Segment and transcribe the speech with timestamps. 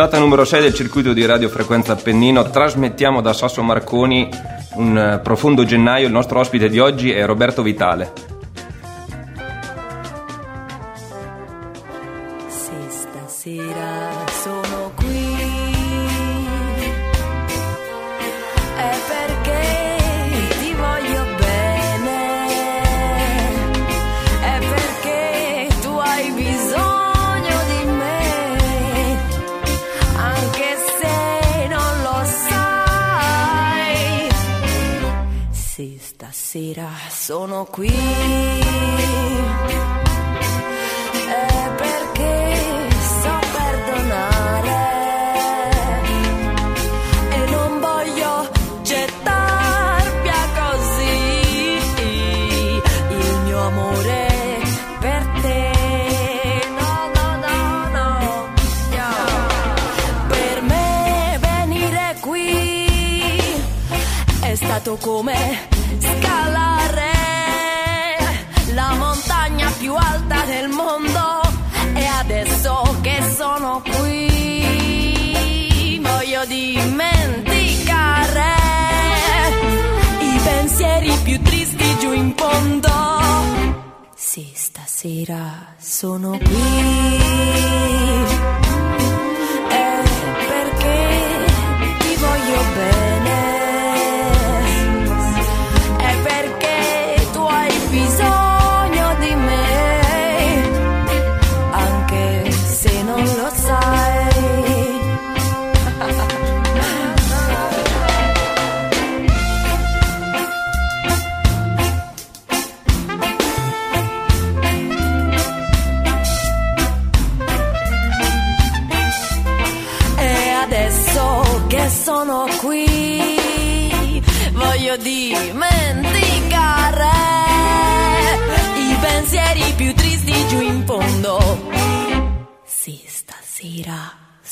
[0.00, 2.48] puntata numero 6 del circuito di Radio Frequenza Appennino.
[2.48, 4.30] Trasmettiamo da Sasso Marconi
[4.76, 6.06] un eh, profondo gennaio.
[6.06, 8.39] Il nostro ospite di oggi è Roberto Vitale.
[37.72, 38.09] Qui.
[85.00, 88.29] Stasera sono qui.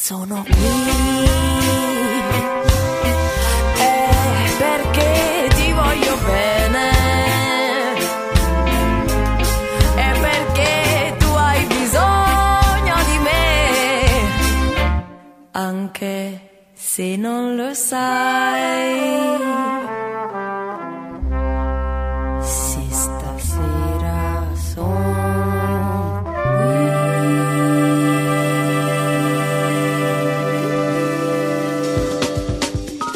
[0.08, 0.54] Sono qui.
[3.76, 6.90] È perché ti voglio bene.
[10.06, 13.42] È perché tu hai bisogno di me
[15.52, 19.67] anche se non lo sai.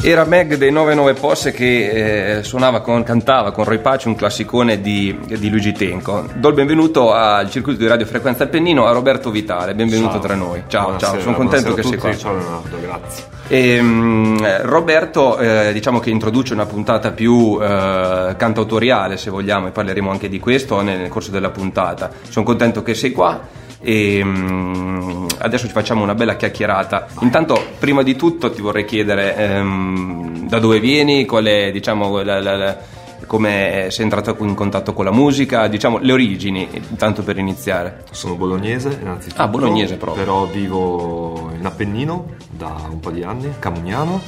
[0.05, 4.81] Era Meg dei 99 Posse che eh, suonava con, cantava con Roy Pace un classicone
[4.81, 6.27] di, di Luigi Tenco.
[6.35, 9.77] Do il benvenuto al circuito di Radio Frequenza Appennino a Roberto Vitale.
[9.77, 10.21] Benvenuto Ciao.
[10.21, 10.65] tra noi.
[10.67, 12.17] Ciao, Buonasera, ciao, sono contento che sei qua.
[12.17, 13.25] Ciao Leonardo, grazie.
[13.47, 20.11] E, Roberto, eh, diciamo che introduce una puntata più eh, cantautoriale, se vogliamo, e parleremo
[20.11, 22.11] anche di questo nel, nel corso della puntata.
[22.29, 23.41] Sono contento che sei qua
[23.83, 27.09] e mm, adesso ci facciamo una bella chiacchierata.
[27.21, 32.41] Intanto, prima di tutto, ti vorrei chiedere ehm, da dove vieni, qual è, diciamo, la-
[32.41, 32.79] la- la-
[33.27, 38.05] come sei entrato in contatto con la musica, diciamo le origini, intanto per iniziare.
[38.11, 39.41] Sono bolognese innanzitutto.
[39.41, 40.23] Ah, bolognese proprio.
[40.25, 44.21] Però vivo in Appennino da un po' di anni, Camugnano.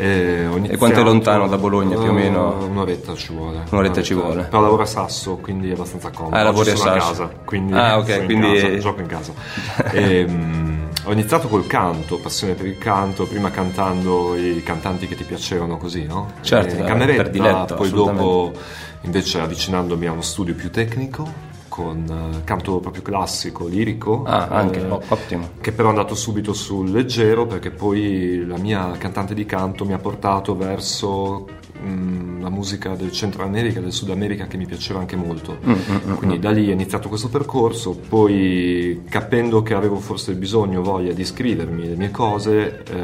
[0.00, 2.60] E, ho iniziato- quanto è lontano da Bologna, più o meno?
[2.60, 3.64] Eh, Un'oretta ci vuole.
[3.68, 4.44] Un'oretta ci vuole.
[4.44, 6.36] Però lavoro a Sasso, quindi è abbastanza comodo.
[6.36, 6.90] Ah, lavori a Sasso.
[7.24, 9.32] casa, quindi, Ah, ok, in quindi- casa, gioco in casa.
[9.92, 15.16] E, mm, ho iniziato col canto, passione per il canto, prima cantando i cantanti che
[15.16, 16.30] ti piacevano così, no?
[16.42, 18.22] Certo, in eh, cameretta, prediletto, poi assolutamente.
[18.22, 18.52] dopo
[19.02, 21.46] invece avvicinandomi a uno studio più tecnico
[21.78, 24.24] con eh, canto proprio classico, lirico.
[24.24, 25.50] Ah, anche, eh, ottimo.
[25.60, 29.92] che però è andato subito sul leggero perché poi la mia cantante di canto mi
[29.92, 31.46] ha portato verso
[31.84, 35.58] mm, la musica del Centro America del Sud America che mi piaceva anche molto.
[35.66, 41.12] Mm, Quindi da lì è iniziato questo percorso, poi capendo che avevo forse bisogno, voglia
[41.12, 42.94] di scrivermi le mie cose, eh,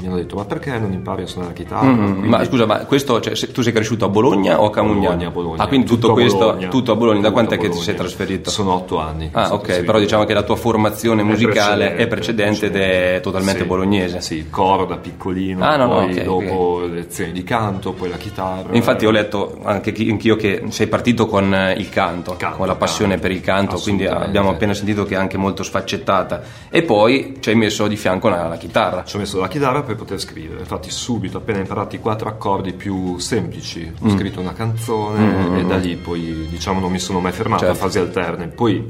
[0.00, 1.86] mi hanno detto ma perché non impari a suonare la chitarra?
[1.90, 5.04] Mm, Quindi- Ma scusa, ma questo, cioè, tu sei cresciuto a Bologna o a Camugnano?
[5.16, 5.62] Bologna, Bologna.
[5.62, 6.68] Ah, quindi tutto, a questo, Bologna.
[6.68, 7.20] tutto a Bologna.
[7.20, 8.50] Da Tutto quant'è che ti sei trasferito?
[8.50, 9.28] Sono otto anni.
[9.32, 9.84] Ah, ok, trasferito.
[9.86, 14.20] però diciamo che la tua formazione musicale è precedente, precedente ed è totalmente Sì, bolognese.
[14.20, 18.15] Sì, coro da piccolino, Ah, no, no, poi ok, dopo lezioni di canto, poi la
[18.16, 18.74] chitarra.
[18.74, 22.66] Infatti ho letto anche chi- anch'io che sei partito con eh, il canto, Canto, con
[22.66, 23.26] la passione canto.
[23.28, 26.42] per il canto, quindi abbiamo appena sentito che è anche molto sfaccettata.
[26.70, 29.04] E poi ci hai messo di fianco la, la chitarra.
[29.04, 30.60] Ci ho messo la chitarra per poter scrivere.
[30.60, 34.06] Infatti, subito, appena imparati i quattro accordi più semplici, Mm.
[34.06, 37.76] ho scritto una canzone e da lì poi, diciamo, non mi sono mai fermato Certo.
[37.78, 38.48] a fasi alterne.
[38.48, 38.84] Poi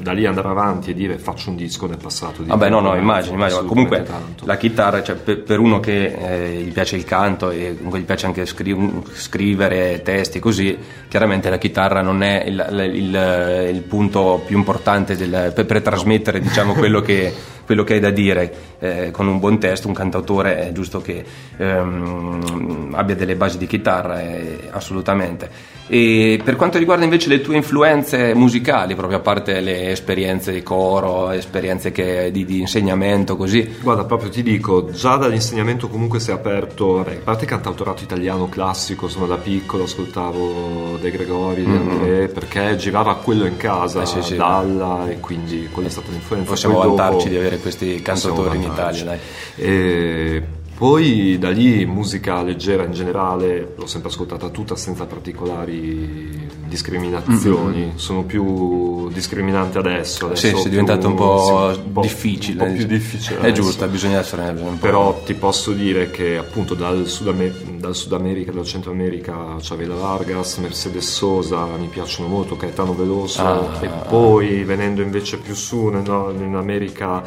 [0.00, 2.42] da lì andare avanti e dire faccio un disco nel passato.
[2.42, 3.64] di Vabbè, no, no, veramente immagino, immagino.
[3.64, 4.46] Comunque tanto.
[4.46, 8.04] la chitarra, cioè, per, per uno che eh, gli piace il canto e comunque gli
[8.04, 10.76] piace anche scri- scrivere testi così,
[11.08, 15.82] chiaramente la chitarra non è il, il- il- il punto più importante del- per, per
[15.82, 17.32] trasmettere diciamo, quello, che,
[17.66, 18.66] quello che hai da dire.
[18.80, 21.24] Eh, con un buon testo, un cantautore è giusto che
[21.56, 25.76] ehm, abbia delle basi di chitarra, eh, assolutamente.
[25.90, 30.62] E per quanto riguarda invece le tue influenze musicali, proprio a parte le esperienze di
[30.62, 36.30] coro, esperienze che- di, di insegnamento, così, Guarda, proprio ti dico, già dall'insegnamento comunque si
[36.30, 41.70] è aperto, vabbè, a parte cantautorato italiano classico, insomma da piccolo ascoltavo De Gregori, De
[41.76, 44.02] André, perché girava quello in casa, Mm-hmm.
[44.02, 44.36] Eh, sì, sì.
[44.36, 46.50] Dalla, e quindi quella è stata l'influenza.
[46.50, 49.02] possiamo Poi dopo- vantarci di avere questi cantautori in vantarci.
[49.02, 49.20] Italia,
[49.56, 49.64] dai.
[49.66, 50.42] E
[50.78, 57.78] poi da lì musica leggera in generale l'ho sempre ascoltata tutta senza particolari discriminazioni.
[57.78, 57.96] Mm-hmm.
[57.96, 60.26] Sono più discriminante adesso.
[60.26, 62.62] adesso Sì, è diventato un po' sì, un po' difficile.
[62.62, 62.98] Un po' più diciamo.
[62.98, 63.36] difficile.
[63.36, 63.62] È adesso.
[63.62, 64.86] giusto, bisogna essere un po'.
[64.86, 69.56] Però ti posso dire che appunto dal Sud, Ame- dal Sud America, dal Centro America,
[69.60, 73.78] Chavela Vargas, Mercedes Sosa mi piacciono molto, Caetano Veloso Ah.
[73.80, 77.20] e poi venendo invece più su in America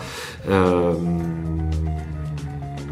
[0.48, 1.69] ehm,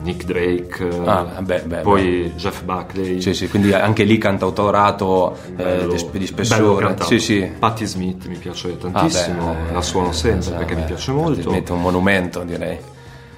[0.01, 3.21] Nick Drake, Ah, beh, beh, poi Jeff Buckley.
[3.21, 6.95] Sì, sì, quindi anche lì cantautorato eh, bello- di, sp- di spessore.
[7.01, 7.51] Sì, sì.
[7.59, 11.11] Patti Smith mi piace Ah, tantissimo, beh, la suono sempre eh, perché mi beh, piace
[11.11, 11.51] molto.
[11.51, 12.77] Mette un monumento, direi.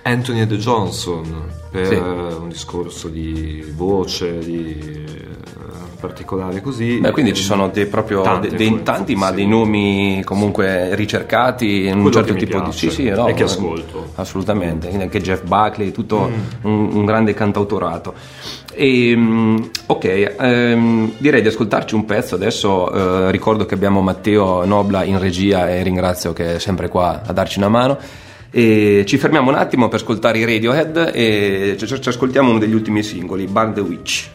[0.04, 1.94] Anthony De Johnson per Sì.
[1.96, 5.31] un discorso di voce, di eh,
[6.02, 6.98] particolare così.
[7.00, 9.36] Beh, quindi ci sono dei, proprio Tante dei- tanti, ma sì.
[9.36, 12.64] dei nomi comunque ricercati in un certo tipo di.
[12.64, 14.10] piace Sì, sì, no, e che eh, ascolto.
[14.16, 16.34] Assolutamente, quindi anche Jeff Buckley, tutto Mm.
[16.64, 18.14] un, un grande cantautorato.
[18.74, 19.58] E, mm,
[19.88, 22.36] ok, ehm, direi di ascoltarci un pezzo.
[22.36, 27.22] Adesso eh, ricordo che abbiamo Matteo Nobla in regia e ringrazio che è sempre qua
[27.26, 27.98] a darci una mano.
[28.54, 32.74] E ci fermiamo un attimo per ascoltare i Radiohead e ci, ci ascoltiamo uno degli
[32.74, 34.30] ultimi singoli, Bar the Witch.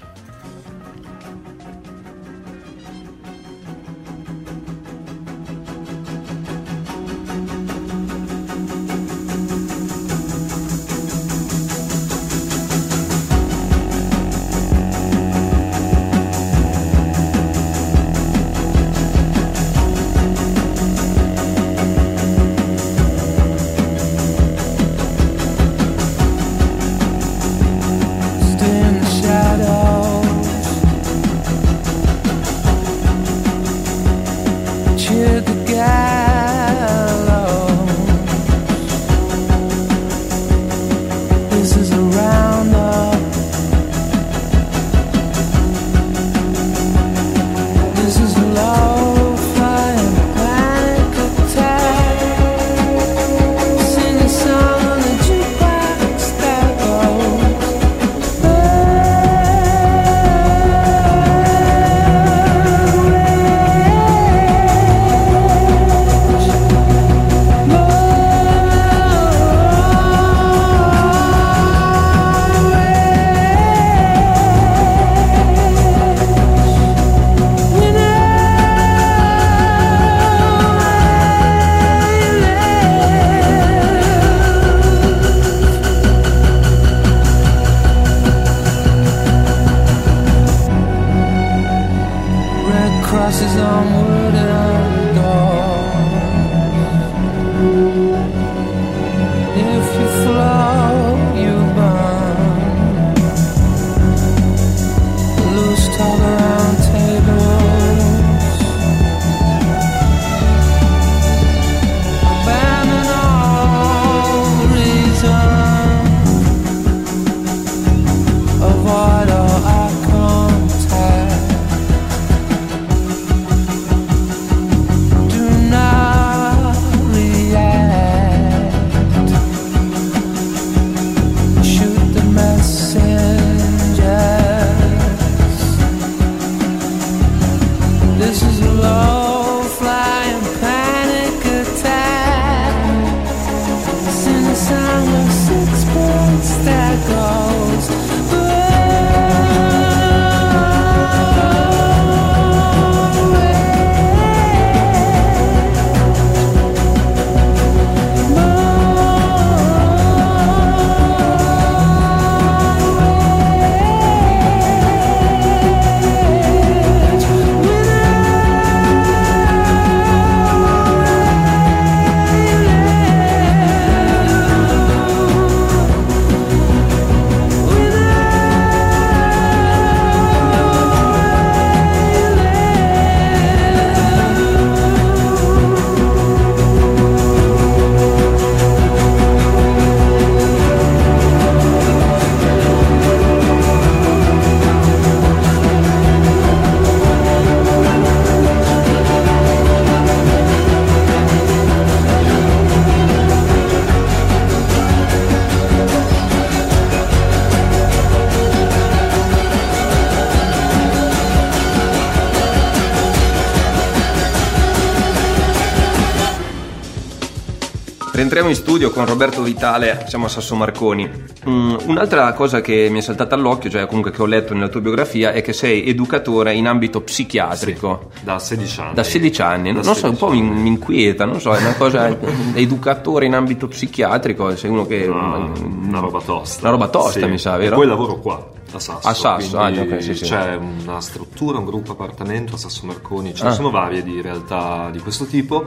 [218.17, 221.07] Rientriamo in studio con Roberto Vitale, siamo a Sasso Marconi.
[221.47, 224.81] Mm, un'altra cosa che mi è saltata all'occhio, cioè comunque che ho letto nella tua
[224.81, 228.09] biografia, è che sei educatore in ambito psichiatrico.
[228.23, 228.95] Da 16 anni.
[228.95, 231.61] Da 16 anni, Da non so, un po' 16 mi, mi inquieta, non so, è
[231.61, 232.09] una cosa.
[232.55, 235.07] educatore in ambito psichiatrico, sei uno che.
[235.07, 236.63] Una, una roba tosta.
[236.63, 237.27] Una roba tosta, Sì.
[237.27, 237.77] mi sa, E vero?
[237.77, 239.07] poi lavoro qua, a Sasso.
[239.07, 240.25] A Sasso, ah, ok, sì, sì.
[240.25, 243.53] C'è una struttura, un gruppo appartamento a Sasso Marconi, ce ne Ah.
[243.53, 245.67] sono varie di realtà di questo tipo.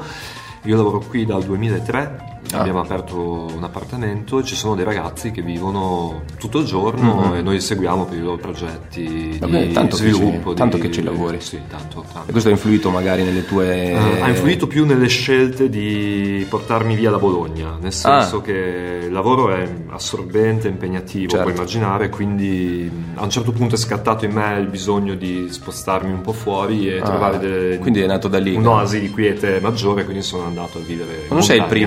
[0.63, 2.60] Io lavoro qui dal 2003, Ah.
[2.60, 7.34] abbiamo aperto un appartamento e ci sono dei ragazzi che vivono tutto il giorno Mhm.
[7.36, 10.53] e noi seguiamo per i loro progetti Vabbè, di tanto che ci- sviluppo.
[10.53, 11.39] tanto di- che ci lavori.
[11.41, 12.29] Sì, tanto, tanto.
[12.29, 13.91] E questo ha influito magari nelle tue.
[13.91, 18.41] Eh, ha influito più nelle scelte di portarmi via da Bologna, nel senso Ah.
[18.41, 21.44] che il lavoro è assorbente, impegnativo, Certo.
[21.46, 26.12] puoi immaginare, quindi a un certo punto è scattato in me il bisogno di spostarmi
[26.12, 28.56] un po' fuori e Ah, trovare delle- quindi è nato da lì.
[28.56, 31.84] un'oasi di quiete maggiore, quindi sono andato a vivere in Non sei il montagna.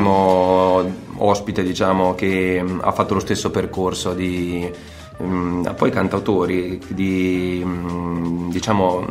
[0.52, 4.70] Primo ospite, diciamo, che ha fatto lo stesso percorso di.
[5.18, 9.04] mh, poi cantautori di mh, diciamo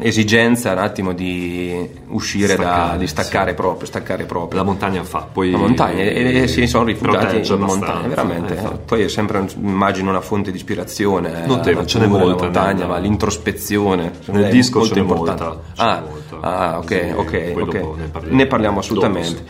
[0.00, 3.56] esigenza un attimo di uscire da Staccare, di staccare sì.
[3.56, 7.58] proprio staccare proprio La montagna fa, poi la montagna e, e si sono rifugiati in
[7.60, 12.06] montagna veramente eh, poi è sempre immagino una fonte di ispirazione Notevole, la ce n'è
[12.06, 16.46] molta montagna nella- ma l'introspezione Nel disco molto ce n'è importante molta, ah, molta.
[16.48, 18.36] ah, ok Sì, ok poi ok dopo ne parliamo.
[18.36, 19.44] ne parliamo Dopo, assolutamente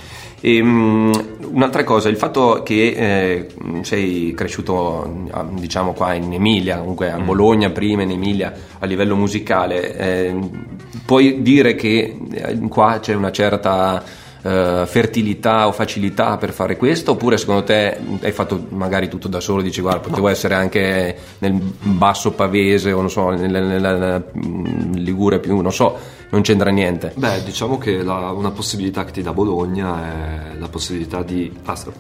[0.47, 1.13] E, mm,
[1.53, 3.47] un'altra cosa, il fatto che eh,
[3.81, 7.15] sei cresciuto ah, diciamo qua in Emilia, comunque Mm.
[7.15, 10.37] a Bologna prima, in Emilia a livello musicale, eh,
[11.07, 14.03] puoi dire che eh, qua c'è una certa
[14.43, 19.41] eh, fertilità o facilità per fare questo oppure secondo te hai fatto magari tutto da
[19.41, 24.23] solo dici guarda potevo essere anche nel basso pavese o non so nella, nella- nella,
[24.47, 25.97] mm, Ligure più non so
[26.31, 30.69] non c'entra niente Beh, diciamo che la- una possibilità che ti dà Bologna è la
[30.69, 31.53] possibilità di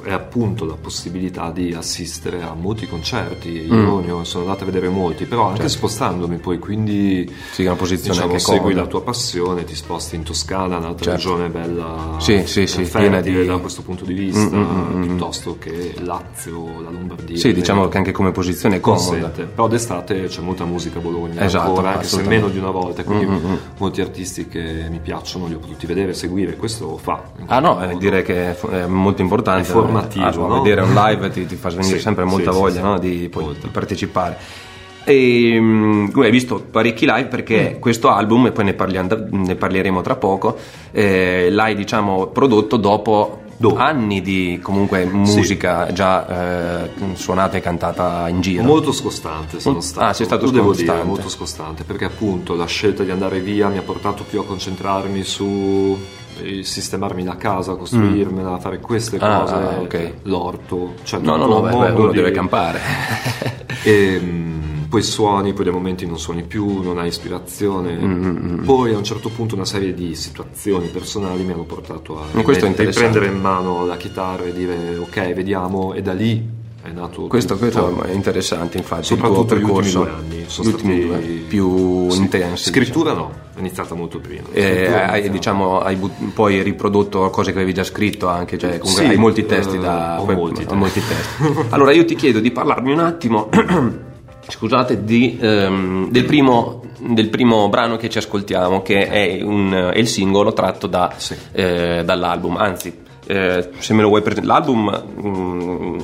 [0.04, 3.66] è appunto la possibilità di assistere a molti concerti.
[3.66, 4.04] Io Mm.
[4.18, 8.14] ne sono andato a vedere molti, però anche spostandomi poi, quindi Sì, è una posizione
[8.20, 8.80] diciamo, segui comoda.
[8.80, 11.36] la tua passione, ti sposti in Toscana, un'altra Certo.
[11.36, 14.70] regione bella Sì, sì, sì, fertile piena di- da questo punto di vista, Mm, mm,
[14.70, 15.02] mm, mm.
[15.02, 17.36] piuttosto che Lazio, la Lombardia.
[17.36, 19.44] sì diciamo che anche come posizione è comoda Consente.
[19.44, 23.04] Però d'estate c'è molta musica a Bologna Esatto, ancora, anche se meno di una volta,
[23.04, 23.56] quindi Mm, mm, mm.
[23.78, 24.13] molti artisti
[24.48, 27.22] che mi piacciono li ho potuti vedere e seguire, questo lo fa.
[27.46, 27.98] Ah no, qualche eh, modo.
[27.98, 29.68] direi che è, molto importante.
[29.68, 30.62] È formativo, Ah, insomma, no?
[30.62, 33.28] Vedere un live ti, ti fa venire Sì, sempre molta sì, voglia sì, no, di,
[33.30, 34.36] poi, di partecipare.
[35.06, 37.28] E, mm, tu hai visto parecchi live Mm.
[37.28, 40.56] perché questo album, e poi ne, parliamo- ne parleremo tra poco,
[40.92, 43.76] eh, l'hai diciamo prodotto dopo Dopo.
[43.76, 48.62] anni di comunque musica già eh, suonata e cantata in giro.
[48.62, 49.80] Molto scostante sono Mm.
[49.80, 50.06] stato.
[50.06, 50.92] Ah, sei stato scostante.
[50.92, 54.44] dire, molto scostante, perché appunto la scelta di andare via mi ha portato più a
[54.44, 55.96] concentrarmi su
[56.62, 60.12] sistemarmi la casa, costruirmela, fare queste Ah, cose, ah, ok.
[60.22, 62.80] l'orto, cioè No, no, no, beh, beh, uno di- deve campare.
[63.86, 67.94] E mm, poi suoni, poi dei momenti non suoni più, non hai ispirazione.
[67.96, 72.24] Mm, Poi a un certo punto una serie di situazioni personali mi hanno portato a
[72.32, 77.56] riprendere in mano la chitarra e dire ok, vediamo, e da lì è nato Questo,
[77.56, 79.04] questo è interessante, infatti.
[79.04, 82.18] Soprattutto il gli tuo ultimi due anni sono ultimi stati due, più Sì.
[82.18, 82.68] intensi.
[82.70, 84.42] Scrittura no, è iniziata molto prima.
[84.52, 84.68] diciamo.
[84.68, 89.04] Eh, hai, diciamo, hai but- poi riprodotto cose che avevi già scritto anche, cioè comunque
[89.04, 91.66] Sì, hai molti testi eh, da ho poi- molti ho molti testi.
[91.74, 93.48] Allora io ti chiedo di parlarmi un attimo,
[94.46, 99.98] scusate, di, ehm, del, primo, del primo brano che ci ascoltiamo, che è, un- è
[99.98, 101.34] il singolo tratto da- Sì.
[101.52, 102.94] eh, dall'album, anzi,
[103.26, 105.02] eh, se me lo vuoi presentare, l'album...
[105.26, 105.98] mm,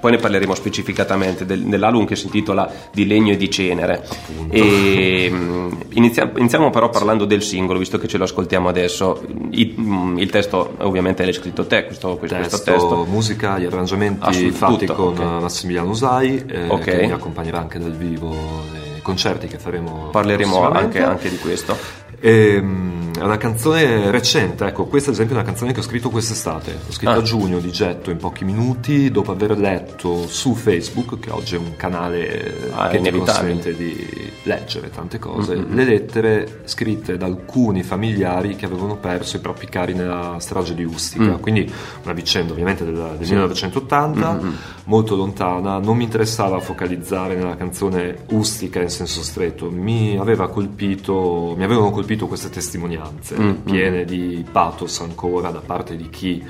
[0.00, 4.04] poi ne parleremo specificatamente del- dell'album che si intitola Di legno e di cenere.
[4.50, 9.22] E, mm, inizia- iniziamo però parlando del singolo, visto che ce lo ascoltiamo adesso.
[9.50, 13.04] I- mm, il testo ovviamente l'hai scritto te, questo, questo Testo, testo.
[13.08, 15.42] musica, gli arrangiamenti Assolut- fatti tutto, con ok.
[15.42, 16.80] Massimiliano Usai, eh, Ok.
[16.84, 18.30] che mi accompagnerà anche dal vivo
[18.72, 20.08] nei concerti che faremo.
[20.10, 21.76] Parleremo anche, anche di questo.
[22.20, 26.08] Ehm, è una canzone recente, ecco, questa ad esempio è una canzone che ho scritto
[26.08, 27.16] quest'estate, l'ho scritta Ah.
[27.18, 31.58] a giugno di getto in pochi minuti dopo aver letto su Facebook, che oggi è
[31.58, 35.74] un canale Ah, è che ti consente di leggere tante cose, Mm-hmm.
[35.74, 40.84] le lettere scritte da alcuni familiari che avevano perso i propri cari nella strage di
[40.84, 41.40] Ustica, Mm.
[41.40, 41.70] quindi
[42.04, 44.54] una vicenda ovviamente del, del 1980, Mm-hmm.
[44.84, 51.52] molto lontana, non mi interessava focalizzare nella canzone Ustica in senso stretto, mi aveva colpito,
[51.56, 56.42] mi avevano colpito queste testimonianze Mm, piene di pathos ancora da parte di chi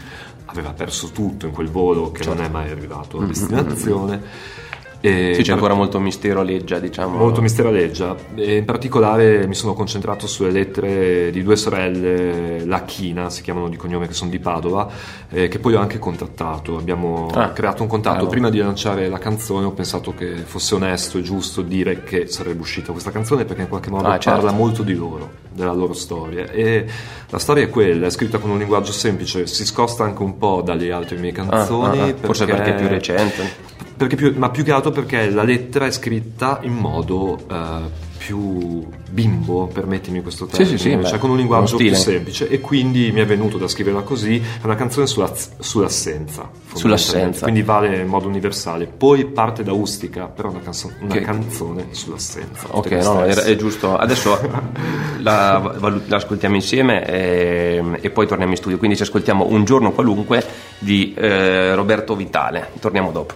[0.46, 2.34] aveva perso tutto in quel volo che Certo.
[2.40, 4.22] non è mai arrivato Mm, a destinazione.
[5.02, 7.16] E Sì, c'è ancora molto mistero leggia, diciamo.
[7.16, 13.40] Molto misteraleggia e in particolare mi sono concentrato sulle lettere di due sorelle Lacchina, si
[13.40, 14.88] chiamano di cognome che sono di Padova,
[15.30, 16.76] eh, che poi ho anche contattato.
[16.76, 18.14] Abbiamo Ah, creato un contatto.
[18.16, 18.30] bravo.
[18.30, 22.60] Prima di lanciare la canzone ho pensato che fosse onesto e giusto dire che sarebbe
[22.60, 24.40] uscita questa canzone perché in qualche modo Ah, certo.
[24.42, 26.50] parla molto di loro, della loro storia.
[26.50, 26.84] E
[27.30, 30.60] la storia è quella, è scritta con un linguaggio semplice, si scosta anche un po'
[30.62, 32.00] dalle altre mie Ah, canzoni.
[32.00, 33.68] ah, ah, Forse perché è più recente.
[34.00, 38.86] Perché più- ma più che altro perché la lettera è scritta in modo eh, più
[39.10, 42.60] bimbo, permettimi questo Sì, termine, sì, sì, cioè beh, con un linguaggio più semplice e
[42.60, 46.48] quindi mi è venuto da scriverla così, è una canzone sulla- sull'assenza.
[46.72, 47.42] Sull'assenza.
[47.42, 48.86] Quindi vale in modo universale.
[48.86, 52.68] Poi parte da Ustica, però è una, canzo- una Che- canzone sull'assenza.
[52.70, 53.98] Ok, no, è, è giusto.
[53.98, 54.38] Adesso
[55.20, 55.74] la,
[56.06, 58.78] la ascoltiamo insieme e, e poi torniamo in studio.
[58.78, 60.42] Quindi ci ascoltiamo un giorno qualunque
[60.78, 62.70] di eh, Roberto Vitale.
[62.80, 63.34] Torniamo dopo.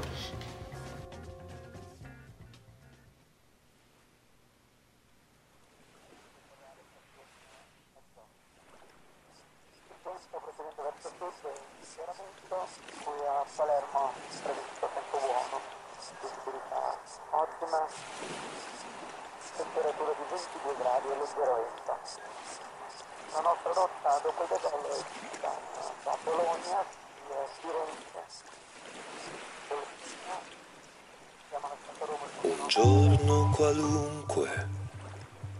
[33.74, 34.48] Qualunque,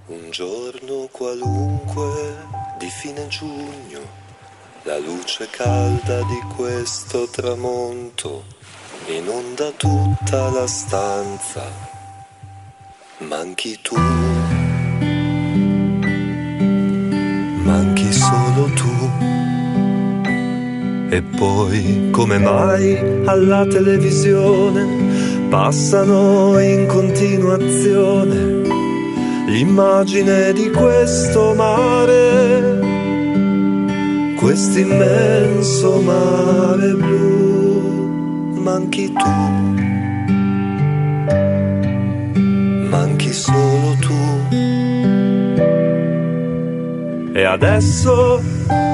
[0.07, 2.37] un giorno qualunque
[2.79, 4.01] di fine giugno,
[4.83, 8.45] la luce calda di questo tramonto
[9.07, 11.63] inonda tutta la stanza.
[13.19, 13.97] Manchi tu,
[17.65, 18.93] manchi solo tu.
[21.11, 25.04] E poi, come mai, alla televisione
[25.55, 28.63] passano in continuazione
[29.47, 32.81] l'immagine di questo mare,
[34.37, 38.51] quest'immenso mare blu.
[38.63, 39.31] Manchi tu,
[42.89, 44.13] manchi solo tu.
[47.33, 48.43] E adesso,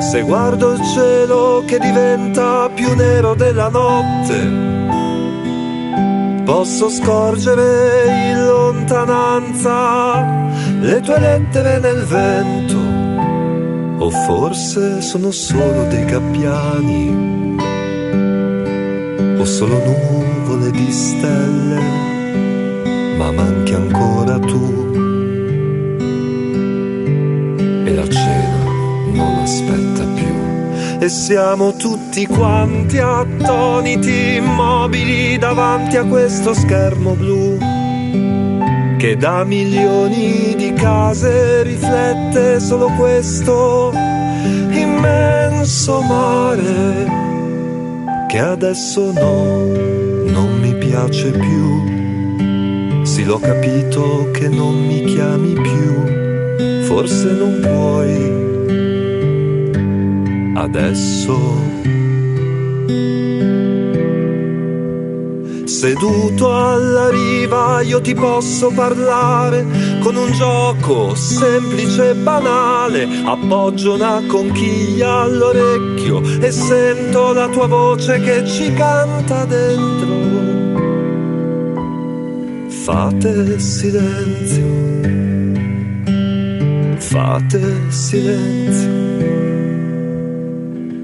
[0.01, 4.70] se guardo il cielo che diventa più nero della notte,
[6.51, 10.25] posso scorgere in lontananza
[10.81, 12.77] le tue lettere nel vento.
[14.05, 17.57] O forse sono solo dei gabbiani,
[19.39, 21.79] o solo nuvole di stelle,
[23.17, 24.91] ma manchi ancora tu
[27.85, 28.65] e la cena
[29.13, 30.40] non aspetta più.
[31.03, 37.57] E siamo tutti quanti attoniti, immobili davanti a questo schermo blu
[38.99, 43.93] che da milioni di case riflette solo questo
[44.73, 47.09] immenso mare
[48.29, 49.65] che adesso no,
[50.31, 53.05] non mi piace più.
[53.05, 58.50] Sì, l'ho capito che non mi chiami più, forse non puoi
[60.61, 61.79] adesso.
[65.65, 69.65] Seduto alla riva io ti posso parlare
[70.01, 73.09] con un gioco semplice e banale.
[73.25, 80.19] Appoggio una conchiglia all'orecchio e sento la tua voce che ci canta dentro.
[82.69, 84.65] Fate silenzio,
[86.99, 89.00] fate silenzio.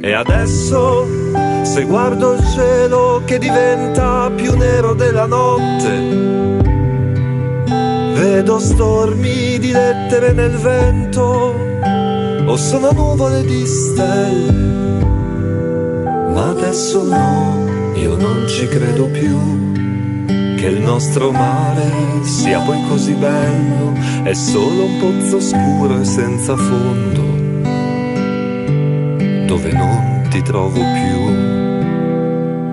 [0.07, 1.05] E adesso,
[1.63, 5.91] se guardo il cielo che diventa più nero della notte,
[8.15, 11.57] vedo stormi di lettere nel vento,
[12.47, 15.03] o sono nuvole di stelle.
[16.33, 17.65] Ma adesso no,
[17.95, 19.37] io non ci credo più.
[20.57, 23.93] Che il nostro mare sia poi così bello,
[24.23, 27.26] è solo un pozzo scuro e senza fondo
[29.67, 31.33] dove non ti trovo più,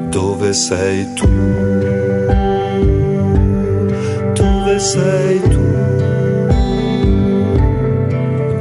[0.10, 1.28] dove sei tu,
[4.34, 5.62] dove sei tu,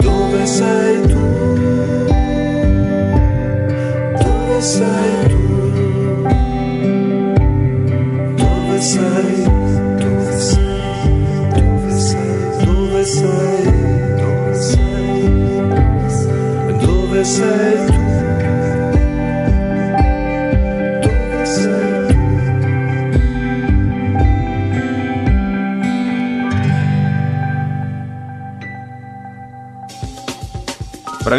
[0.01, 1.12] dove sei tu,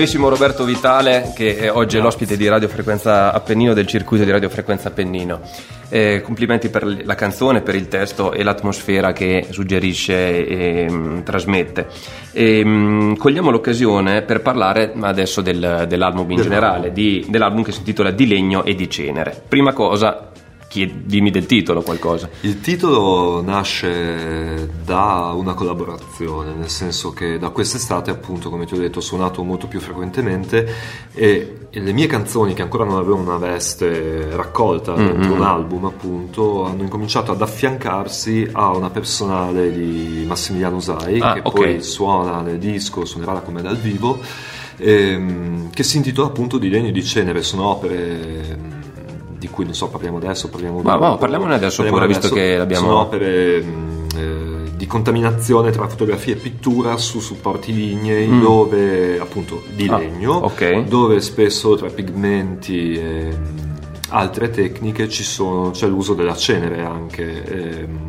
[0.04, 4.50] Bravissimo Roberto Vitale, che oggi è l'ospite di Radio Frequenza Appennino del circuito di Radio
[4.50, 5.40] Frequenza Appennino.
[5.88, 11.88] Eh, complimenti per la canzone, per il testo e l'atmosfera che suggerisce e mh, trasmette.
[12.34, 16.44] E, mh, cogliamo l'occasione per parlare adesso del- dell'album in Dell'album.
[16.44, 19.42] generale, di- dell'album che si intitola Di legno e di cenere.
[19.48, 20.32] Prima cosa,
[21.06, 22.30] dimmi del titolo qualcosa.
[22.42, 28.78] Il titolo nasce da una collaborazione, nel senso che da quest'estate, appunto, come ti ho
[28.78, 30.68] detto, ho suonato molto più frequentemente
[31.14, 36.66] e le mie canzoni, che ancora non avevano una veste raccolta dentro un album, appunto,
[36.66, 41.54] hanno incominciato ad affiancarsi a una personale di Massimiliano Usai, Ah, che ok.
[41.54, 44.20] poi suona nel disco, suonerà come dal vivo,
[44.78, 48.73] ehm, che si intitola appunto Di legno e di cenere, sono opere
[49.44, 51.04] di cui non so parliamo adesso, parliamo Ma- dopo.
[51.04, 55.86] ma parliamone adesso Parliamo pure, visto che l'abbiamo- Sono opere mh, eh, di contaminazione tra
[55.90, 59.94] fotografia e pittura su supporti lignei dove appunto di Mm.
[59.94, 60.84] Ah, legno, ok.
[60.86, 63.76] dove spesso tra pigmenti e mh,
[64.12, 67.44] altre tecniche ci sono, c'è l'uso della cenere anche.
[67.44, 68.08] ehm,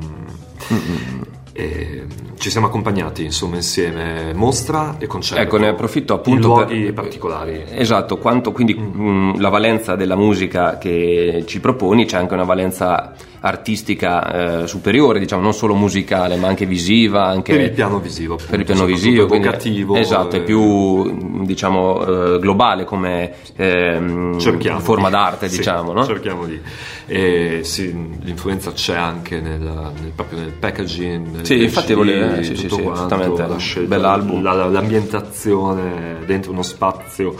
[1.56, 2.04] e
[2.36, 5.40] ci siamo accompagnati insomma insieme mostra e concerto.
[5.40, 7.64] Ecco, ne approfitto appunto luoghi per- particolari.
[7.70, 13.14] Esatto, quanto quindi mh, la valenza della musica che ci proponi c'è anche una valenza
[13.44, 18.36] artistica eh, superiore, diciamo, non solo musicale, ma anche visiva, anche per il piano visivo
[18.36, 23.32] per il appunto, piano visivo, quindi- evocativo esatto, è eh, più diciamo eh, globale come
[23.54, 26.06] ehm, cerchiamo forma d'arte, sì, diciamo, no?
[26.06, 26.58] cerchiamo di
[27.06, 32.70] e sì, l'influenza c'è anche nel, nel- proprio nel packaging Sì, infatti volevo- sì, sì,
[32.70, 37.34] sì, quanto, la scelta, l'ambientazione dentro uno spazio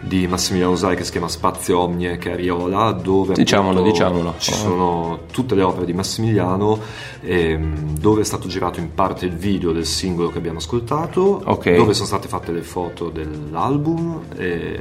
[0.00, 4.34] di Massimiliano Usai che si chiama Spazio Omnie che è a Riola dove Diciamolo, diciamolo.
[4.38, 6.78] ci sono tutte le opere di Massimiliano
[7.22, 11.74] ehm, dove è stato girato in parte il video del singolo che abbiamo ascoltato Ok.
[11.74, 14.80] dove sono state fatte le foto dell'album e,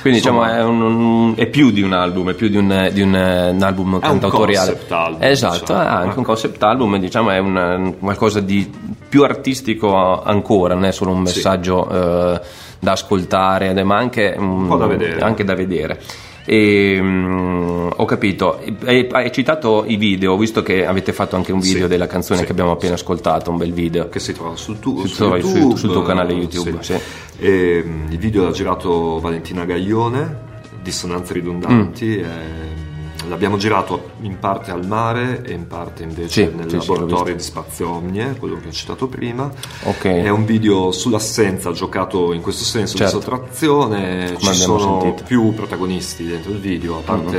[0.00, 2.88] Quindi diciamo insomma, è, un- un- è più di un album, è più di un,
[2.92, 4.70] di un, eh, un album cantautoriale.
[4.72, 5.80] concept album, esatto, diciamo.
[5.82, 8.70] è anche un concept album, diciamo è un, qualcosa di
[9.08, 11.34] più artistico ancora, non è solo un Sì.
[11.36, 11.88] messaggio
[12.34, 12.40] eh,
[12.84, 15.20] da ascoltare, ma anche, un po' da vedere.
[15.20, 16.00] anche da vedere.
[16.46, 21.52] E, mm, ho capito, hai, hai citato i video, ho visto che avete fatto anche
[21.52, 24.08] un video Sì, della canzone sì, che abbiamo appena ascoltato, un bel video.
[24.10, 26.94] che si trova sul, tu- Si su trova su- YouTube, sul tuo canale YouTube, sì.
[27.38, 32.04] E, mm, il video l'ha girato Valentina Gaglione, Dissonanze ridondanti.
[32.04, 32.24] Mm.
[32.24, 32.83] e,
[33.28, 37.34] l'abbiamo girato in parte al mare e in parte invece Sì, nel sì, sì, laboratorio
[37.34, 39.50] di Spazio Omnie, quello che ho citato prima.
[39.84, 40.04] Ok.
[40.04, 43.16] È un video sull'assenza, giocato in questo senso Certo.
[43.18, 44.26] di sottrazione.
[44.38, 45.24] Ci abbiamo sono sentito.
[45.24, 47.38] più protagonisti dentro il video, a parte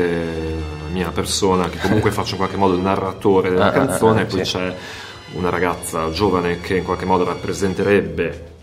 [0.83, 4.19] la mia persona, che comunque faccio in qualche modo il narratore della Ah, ah, canzone,
[4.19, 4.51] ah, e poi sì.
[4.53, 4.75] c'è
[5.33, 8.53] una ragazza giovane che in qualche modo rappresenterebbe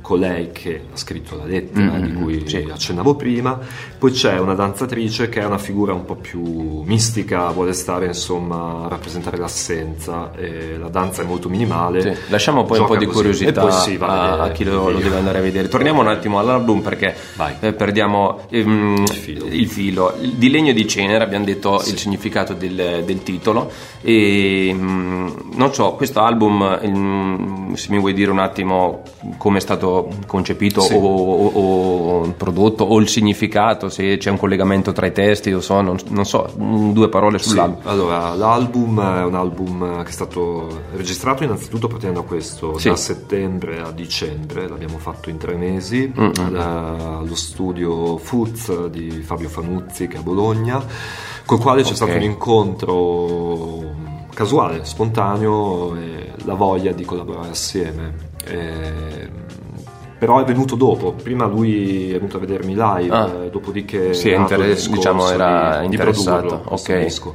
[0.00, 2.66] colei che ha scritto la lettera Mm, di cui sì.
[2.70, 3.58] accennavo prima,
[3.98, 8.84] poi c'è una danzatrice che è una figura un po' più mistica, vuole stare insomma
[8.84, 10.30] a rappresentare l'assenza,
[10.78, 12.00] la danza è molto minimale.
[12.14, 13.16] Sì, Lasciamo poi un po' di così.
[13.16, 15.68] curiosità sì, va a, a chi lo, il lo deve andare a vedere.
[15.68, 17.14] Torniamo un attimo all'album perché
[17.60, 19.46] eh, perdiamo ehm, il, filo.
[19.66, 20.14] filo.
[20.20, 23.70] Il Di legno e di cenere, abbiamo detto il significato del, del titolo.
[24.02, 29.02] E mm, non so, questo album, mm, se mi vuoi dire un attimo
[29.38, 30.92] come stato concepito Sì.
[30.94, 35.60] o, o- o prodotto o il significato, se c'è un collegamento tra i testi, lo
[35.60, 37.80] so, non, non so, mm, due parole Sì, sull'album.
[37.84, 42.88] allora, l'album è un album che è stato registrato innanzitutto partendo da questo, Sì.
[42.88, 49.10] da settembre a dicembre, l'abbiamo fatto in tre mesi, Mm, eh, allo studio Foods di
[49.22, 50.84] Fabio Fanuzzi che è a Bologna,
[51.46, 51.94] col quale c'è Ok.
[51.96, 53.84] stato un incontro
[54.34, 58.30] casuale, spontaneo e la voglia di collaborare assieme.
[58.44, 59.30] E-
[60.22, 63.28] però è venuto dopo, prima lui è venuto a vedermi live, Ah.
[63.46, 67.02] eh, dopodiché Sì, è nato il inter- discorso diciamo, era di, di interessato, questo ok.
[67.02, 67.34] disco.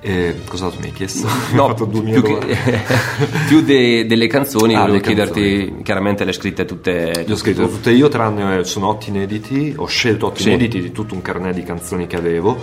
[0.00, 1.28] E cos'altro mi hai chiesto?
[1.52, 2.56] No, più, 2000 che-
[3.48, 5.82] più de- delle canzoni, Ah, volevo le chiederti, canzoni.
[5.82, 7.24] chiaramente le scritte tutte.
[7.26, 9.74] Le ho scritto tutte io, tranne sono otto inediti.
[9.76, 10.48] Ho scelto otto Sì.
[10.48, 12.56] inediti di tutto un carnet di canzoni che avevo.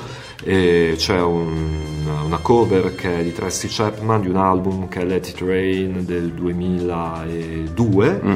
[0.45, 1.91] E c'è un-
[2.25, 6.03] una cover che è di Tracy Chapman di un album che è Let It Rain
[6.06, 8.21] del 2002.
[8.23, 8.34] Mm,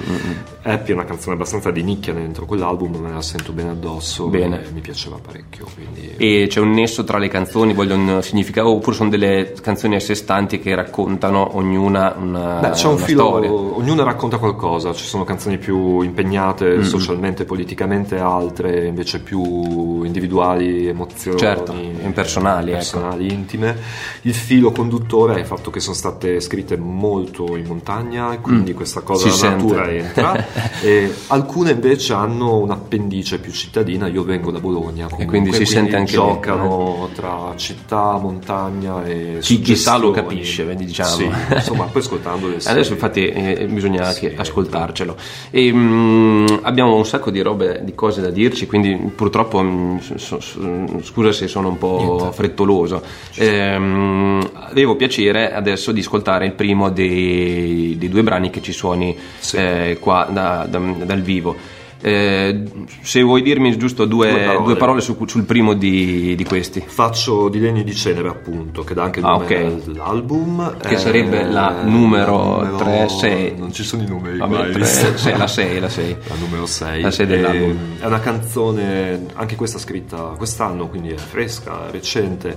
[0.63, 4.27] Happy è una canzone abbastanza di nicchia dentro quell'album, me la sento bene addosso.
[4.27, 4.65] Bene.
[4.65, 5.65] e mi piaceva parecchio.
[5.73, 6.13] Quindi...
[6.17, 10.13] E c'è un nesso tra le canzoni, vogliono significato, oppure sono delle canzoni a sé
[10.15, 13.51] stanti che raccontano ognuna una, Beh, c'è un filo, storia.
[13.51, 16.81] ognuno racconta qualcosa, ci sono canzoni più impegnate Mm.
[16.81, 22.77] socialmente, politicamente, altre invece più individuali, emozioni Certo, impersonali, ecco.
[22.77, 23.75] personali, intime.
[24.21, 28.73] Il filo conduttore è il fatto che sono state scritte molto in montagna e quindi
[28.73, 29.31] questa cosa Mm.
[29.31, 30.05] Si della natura sente.
[30.05, 30.45] entra
[30.81, 35.95] E alcune invece hanno un'appendice più cittadina, io vengo da Bologna, comunque, quindi si sente
[35.95, 41.15] anche lì, giocano tra città, montagna e Chi, chi sa lo capisce, quindi diciamo.
[41.15, 45.15] Sì, insomma, poi ascoltandole Adesso infatti eh, bisogna Sì, anche ascoltarcelo.
[45.49, 50.39] E, mm, abbiamo un sacco di robe, di cose da dirci, quindi purtroppo mm, so-
[50.39, 53.01] so- scusa se sono un po' frettoloso.
[53.35, 59.15] Ehm, avevo piacere adesso di ascoltare il primo dei, dei due brani che ci suoni
[59.39, 59.57] Sì.
[59.57, 61.55] eh, qua da- da- dal vivo.
[61.99, 62.63] Eh,
[63.01, 64.63] se vuoi dirmi giusto due, Due parole.
[64.65, 66.83] due parole su- sul primo di, di questi.
[66.85, 69.83] Faccio di legni di cenere appunto, che dà anche il Ah, nome ok.
[69.85, 70.77] dell'album.
[70.77, 73.55] Che sarebbe la numero tre, sei.
[73.57, 75.17] Non ci sono i numeri, Vabbè, mai tre, visto.
[75.17, 76.17] sei, la 6, la 6.
[76.27, 77.01] La numero 6.
[77.01, 77.77] La sei dell'album.
[77.99, 82.55] È una canzone, anche questa scritta quest'anno, quindi è fresca, recente,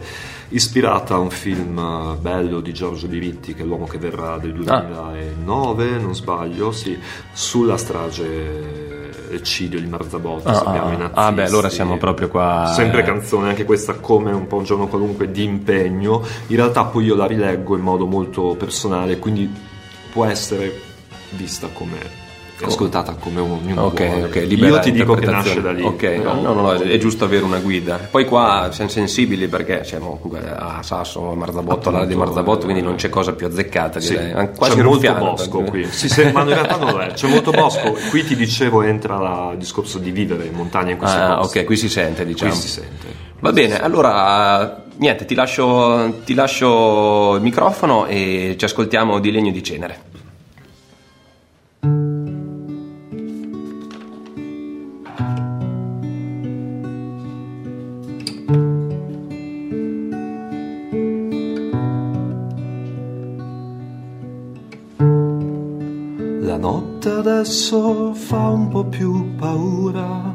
[0.50, 4.50] ispirata a un film eh, bello di Giorgio Diritti, che è l'uomo che verrà del
[4.66, 4.80] Ah.
[4.82, 6.98] 2009, non sbaglio, sì,
[7.32, 8.99] sulla strage
[9.30, 10.98] eccidio di Marzabotto, Ah, sappiamo ah, i ah.
[10.98, 11.20] nazisti.
[11.20, 14.86] Ah, beh, allora siamo proprio qua, Sempre canzone, anche questa come un po' un giorno
[14.88, 16.22] qualunque di impegno.
[16.48, 19.50] In realtà poi io la rileggo in modo molto personale, quindi
[20.12, 20.88] può essere
[21.30, 22.19] vista come
[22.66, 24.24] ascoltata come ognuno Ok, vuole.
[24.24, 25.82] ok, libera Io ti dico che nasce da lì.
[25.82, 27.98] Ok, no, no, no, è giusto avere una guida.
[28.10, 32.82] Poi qua siamo sensibili perché siamo comunque a Sasso, Marzabotto, l'area di Marzabotto, eh, quindi
[32.82, 34.00] non c'è cosa più azzeccata.
[34.00, 34.32] Sì, direi.
[34.32, 35.84] Anche quasi c'è molto bosco qui.
[35.90, 37.12] Sì, sì, ma in realtà non è.
[37.12, 37.96] C'è molto bosco.
[38.10, 41.58] Qui ti dicevo entra il discorso di vivere in montagna in questo Ah, posto.
[41.58, 42.50] ok, qui si sente, diciamo.
[42.50, 43.06] Qui si sente.
[43.40, 49.50] Va bene, allora niente, ti lascio, ti lascio il microfono e ci ascoltiamo di legno
[49.50, 49.98] di cenere.
[67.40, 70.34] Adesso fa un po' più paura.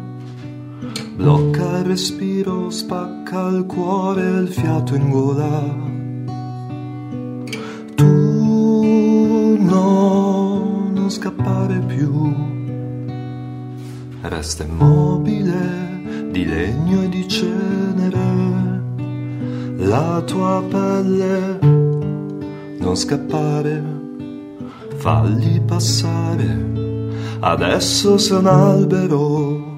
[1.16, 5.62] Blocca il respiro, spacca il cuore il fiato in gola.
[7.94, 12.34] Tu no, non scappare più.
[14.22, 18.82] Resta immobile di legno e di cenere.
[19.78, 21.60] La tua pelle,
[22.80, 23.84] non scappare
[24.96, 26.85] falli passare.
[27.40, 29.76] Adesso sei un albero,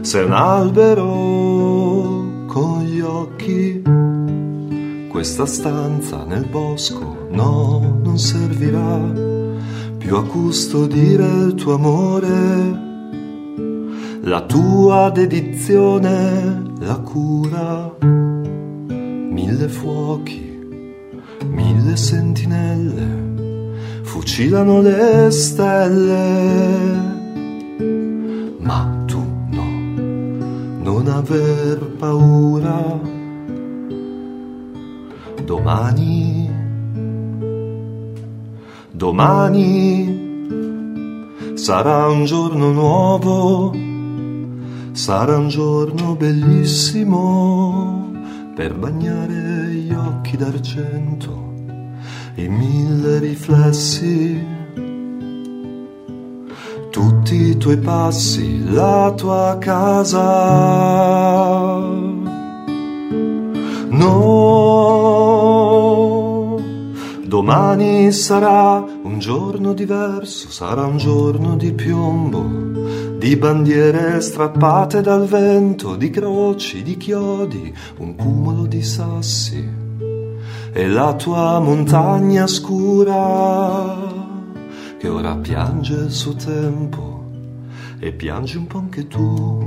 [0.00, 3.82] sei un albero con gli occhi.
[5.08, 8.98] Questa stanza nel bosco no, non servirà
[9.98, 12.84] più a custodire il tuo amore,
[14.22, 17.94] la tua dedizione, la cura.
[18.00, 20.58] Mille fuochi,
[21.44, 23.25] mille sentinelle
[24.26, 26.24] fucilano le stelle.
[28.58, 29.68] Ma tu no,
[30.82, 33.00] non aver paura.
[35.44, 36.50] Domani,
[38.90, 40.24] domani
[41.54, 43.72] sarà un giorno nuovo,
[44.90, 48.10] sarà un giorno bellissimo
[48.56, 51.45] per bagnare gli occhi d'argento
[52.36, 54.44] e mille riflessi.
[56.90, 60.24] Tutti i tuoi passi, la tua casa.
[63.88, 64.20] No,
[67.24, 72.44] domani sarà un giorno diverso, sarà un giorno di piombo,
[73.16, 79.85] di bandiere strappate dal vento, di croci, di chiodi, un cumulo di sassi
[80.76, 83.96] e la tua montagna scura
[84.98, 87.30] che ora piange il suo tempo
[87.98, 89.58] e piangi un po' anche tu.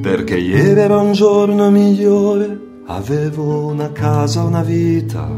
[0.00, 5.28] Perché ieri era un giorno migliore, avevo una casa, una vita,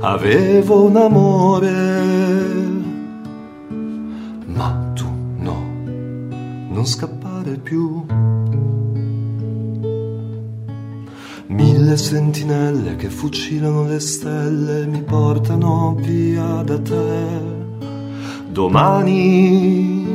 [0.00, 2.02] avevo un amore.
[4.48, 5.06] Ma tu
[5.38, 5.64] no,
[6.68, 8.31] non scappare più.
[11.92, 17.40] Mille sentinelle che fucilano le stelle mi portano via da te.
[18.48, 20.06] Domani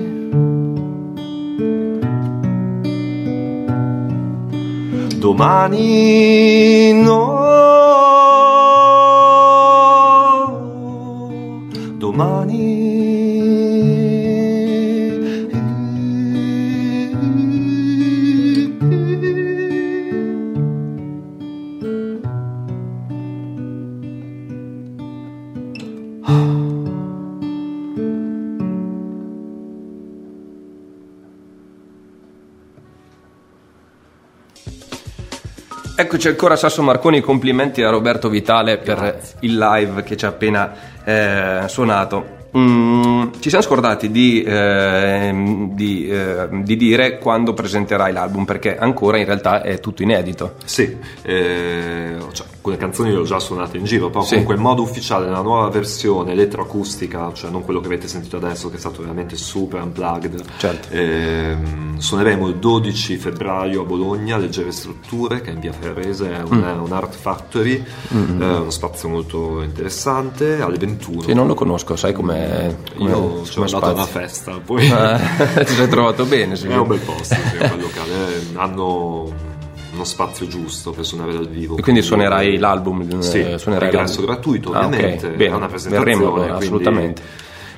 [5.20, 7.47] Domani no.
[36.08, 40.74] Eccoci ancora Sasso Marconi, complimenti a Roberto Vitale per il live che ci ha appena
[41.04, 42.48] eh, suonato.
[42.58, 49.18] Mm, ci siamo scordati di, ehm, di, eh, di dire quando presenterai l'album perché ancora
[49.18, 50.56] in realtà è tutto inedito.
[50.64, 54.32] Sì, eh, cioè, alcune canzoni le ho già suonate in giro, però Sì.
[54.32, 58.70] comunque in modo ufficiale, nella nuova versione elettroacustica, cioè non quello che avete sentito adesso,
[58.70, 60.44] che è stato veramente super unplugged.
[60.58, 60.88] Certo.
[60.92, 66.42] ehm, suoneremo il 12 febbraio a Bologna, Leggere Strutture, che è in via Ferrese, è
[66.42, 66.84] un, Mm.
[66.84, 67.84] un art factory, eh,
[68.16, 71.22] uno spazio molto interessante, alle 21.
[71.22, 72.76] Che non lo conosco, sai com'è?
[72.98, 74.86] com'è- Io ci sono andato a una festa, poi...
[74.88, 75.20] Eh,
[75.66, 76.68] ti sei trovato bene, sì.
[76.68, 78.12] È un bel posto, sì, è un bel locale.
[78.36, 79.56] eh, Hanno
[79.98, 81.78] uno spazio giusto per suonare dal vivo.
[81.78, 83.02] E quindi suonerai l'album?
[83.02, 84.26] eh, Sì, suonerai ingresso l'album.
[84.26, 86.16] gratuito Ah, ok, ovviamente, bene, è una presentazione.
[86.16, 87.22] verremo allora, assolutamente.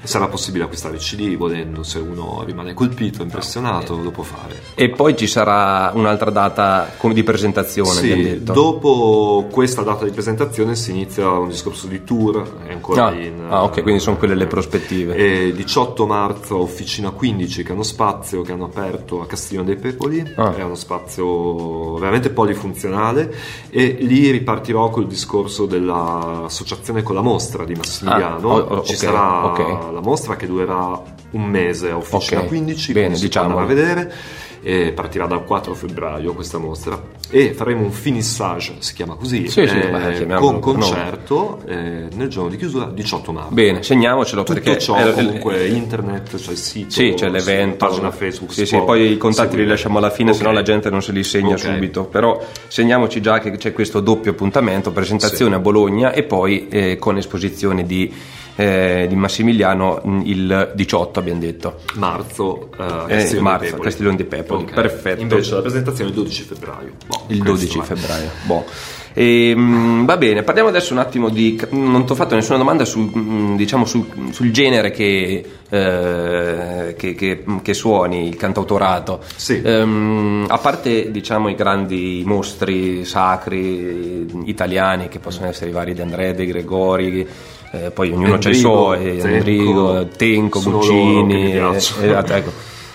[0.02, 4.60] Sarà possibile acquistare il CD volendo, se uno rimane colpito, impressionato, lo può fare.
[4.76, 10.76] E poi ci sarà un'altra data come di presentazione, Sì, dopo questa data di presentazione
[10.76, 13.46] si inizia un discorso di tour, è ancora Ah, in...
[13.50, 15.16] ah, ok, quindi sono quelle le prospettive.
[15.16, 19.76] E 18 marzo Officina 15 che è uno spazio che hanno aperto a Castiglione dei
[19.78, 20.56] Pepoli, Ah.
[20.56, 23.34] è uno spazio veramente polifunzionale
[23.70, 28.94] e lì ripartirò col discorso dell'associazione con la mostra di Massimiliano, Ah, oh, oh, ci
[28.94, 29.88] ok, sarà ok.
[29.92, 34.14] La mostra che durerà un mese a Officina Ok, 15, bene, si andare a vedere
[34.62, 39.66] e partirà dal 4 febbraio questa mostra e faremo un finissage, si chiama così, Sì,
[39.66, 43.54] sì, eh, con concerto eh, nel giorno di chiusura 18 marzo.
[43.54, 47.86] Bene, segniamocelo Tutto perché ciò eh, comunque eh, internet, c'è il sito, Sì, c'è l'evento,
[47.88, 48.52] pagina Facebook.
[48.52, 49.70] Sì, sì, può poi i contatti li seguire.
[49.70, 50.38] lasciamo alla fine, Ok.
[50.38, 51.60] se no la gente non se li segna Ok.
[51.60, 52.04] subito.
[52.06, 55.58] Però segniamoci già che c'è questo doppio appuntamento, presentazione Sì.
[55.58, 58.12] a Bologna e poi eh, con esposizione di,
[58.60, 61.80] eh, di Massimiliano mh, il 18, abbiamo detto.
[61.96, 63.84] Marzo, eh, Eh, Castiglione marzo, dei Pepoli.
[63.84, 64.74] Castiglione dei Pepoli, Ok.
[64.74, 65.22] perfetto.
[65.22, 66.92] Invece la presentazione è il 12 febbraio.
[67.08, 67.82] Boh, Il questo 12 è.
[67.84, 68.30] febbraio.
[68.44, 68.66] Boh.
[69.14, 71.60] Ehm, va bene, parliamo adesso un attimo di.
[71.72, 77.16] Non ti ho fatto nessuna domanda sul, mm, diciamo, sul, sul genere che, eh, che,
[77.16, 79.22] che- che suoni, il cantautorato.
[79.36, 79.62] Sì.
[79.64, 86.02] Ehm, a parte diciamo, i grandi mostri sacri italiani, che possono essere i vari De
[86.02, 87.28] André, De Gregori.
[87.72, 92.06] Eh, poi ognuno c'ha i suoi, Tenco, Endrigo, Tenco, Guccini, eh, piacciono.
[92.06, 92.52] esatto, ecco.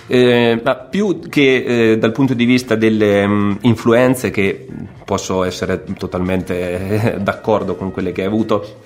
[0.07, 4.67] Eh, ma più che eh, dal punto di vista delle mm, influenze, che
[5.05, 8.81] posso essere totalmente eh, d'accordo con quelle che hai avuto,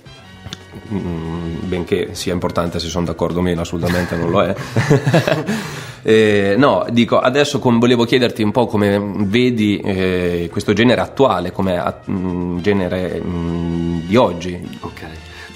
[0.92, 4.55] mm, benché sia importante se sono d'accordo o meno, assolutamente non lo è.
[6.01, 11.51] Eh, no, dico, adesso com- volevo chiederti un po' come vedi eh, questo genere attuale,
[11.51, 13.20] come a- mm, genere
[14.07, 15.03] di oggi, Ok.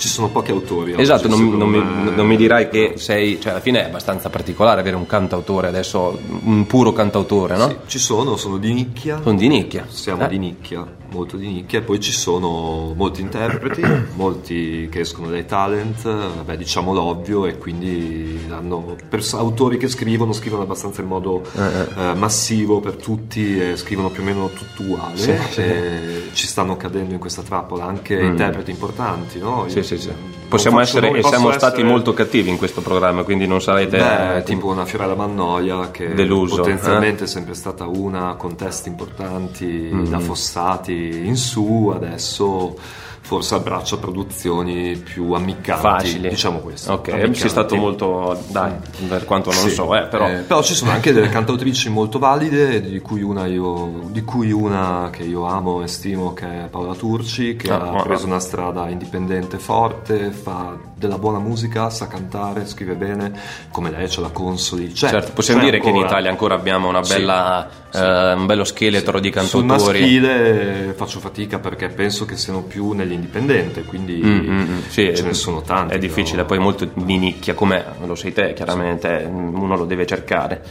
[0.03, 0.95] Ci sono pochi autori.
[1.01, 2.11] Esatto, oggi, non, non mi, me.
[2.11, 6.19] non mi dirai che sei, cioè alla fine è abbastanza particolare avere un cantautore adesso,
[6.43, 7.69] un puro cantautore, no?
[7.69, 9.21] Sì, ci sono, sono di nicchia.
[9.23, 9.87] Sono di nicchia.
[9.89, 10.27] Siamo Eh.
[10.29, 13.83] di nicchia, molto di nicchia, e poi ci sono molti interpreti,
[14.15, 20.33] molti che escono dai talent, vabbè, diciamo l'ovvio, e quindi hanno pers- autori che scrivono,
[20.33, 25.17] scrivono abbastanza in modo eh, massivo per tutti, e scrivono più o meno tutto uguale.
[25.17, 25.61] Sì, sì.
[25.61, 29.65] e ci stanno cadendo in questa trappola anche interpreti importanti, no?
[29.65, 29.69] Mm.
[29.69, 30.11] Sì, sì, sì.
[30.49, 34.37] Possiamo essere e siamo stati essere- molto cattivi in questo programma, quindi non sarete Beh,
[34.37, 39.91] eh, tipo una Fiorella Mannoia che Deluso, potenzialmente è sempre stata una con testi importanti
[39.93, 40.05] Mm.
[40.09, 42.77] da Fossati in su, adesso
[43.25, 46.29] forse abbraccia produzioni più ammiccanti, facili.
[46.29, 46.93] diciamo questo.
[46.93, 47.39] Ok, ammiccanti.
[47.39, 48.73] sei stato molto, dai,
[49.09, 50.29] per quanto non Sì, so, eh, però...
[50.29, 54.51] eh, però ci sono anche delle cantautrici molto valide, di cui una, io, di cui
[54.53, 58.41] una che io amo e stimo, che è Paola Turci, che Ah, ha preso una
[58.41, 63.33] strada indipendente forte, fa della buona musica, sa cantare, scrive bene,
[63.71, 64.93] come lei c'è la consoli.
[64.93, 66.11] C'è, Certo, possiamo c'è dire che in ancora.
[66.11, 67.99] Italia ancora abbiamo una bella, sì.
[67.99, 70.01] eh, un bello scheletro di Sul cantautori.
[70.01, 75.23] maschile faccio fatica perché penso che siano più nell'indipendente, quindi Mm, mm, mm, sì, ce
[75.23, 75.95] ne sono tanti.
[75.95, 80.07] È difficile, però- poi molto di nicchia, come lo sei te, chiaramente, uno lo deve
[80.07, 80.63] cercare.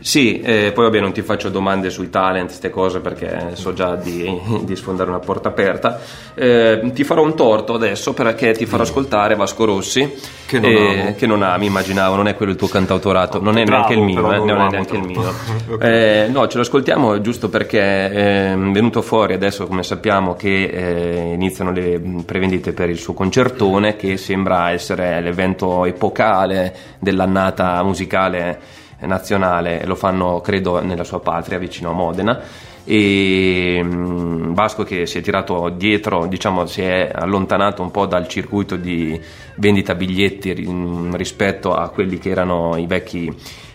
[0.00, 3.96] Sì, eh, poi vabbè non ti faccio domande sui talent, queste cose perché so già
[3.96, 6.00] di, di sfondare una porta aperta.
[6.34, 10.10] Eh, ti farò un torto adesso perché ti farò ascoltare Vasco Rossi,
[10.46, 13.64] Che non eh, che non ami, immaginavo, non è quello il tuo cantautorato, non è
[13.64, 15.18] Bravo, neanche il mio, eh, non non è neanche il mio.
[15.70, 15.84] Ok.
[15.84, 17.80] Eh, no, ce lo ascoltiamo giusto perché
[18.10, 23.96] è venuto fuori adesso, come sappiamo, che eh, iniziano le prevendite per il suo concertone,
[23.96, 31.90] che sembra essere l'evento epocale dell'annata musicale nazionale, lo fanno credo nella sua patria, vicino
[31.90, 32.40] a Modena.
[32.84, 38.26] E mh, Vasco che si è tirato dietro, diciamo, si è allontanato un po' dal
[38.26, 39.20] circuito di
[39.56, 43.32] vendita biglietti mh, rispetto a quelli che erano i vecchi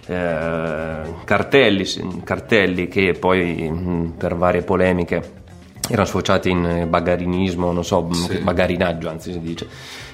[0.08, 1.86] eh, cartelli,
[2.24, 5.44] cartelli che poi mh, per varie polemiche
[5.88, 8.10] erano sfociati in eh, bagarinismo, non so,
[8.42, 9.68] bagarinaggio anzi si dice.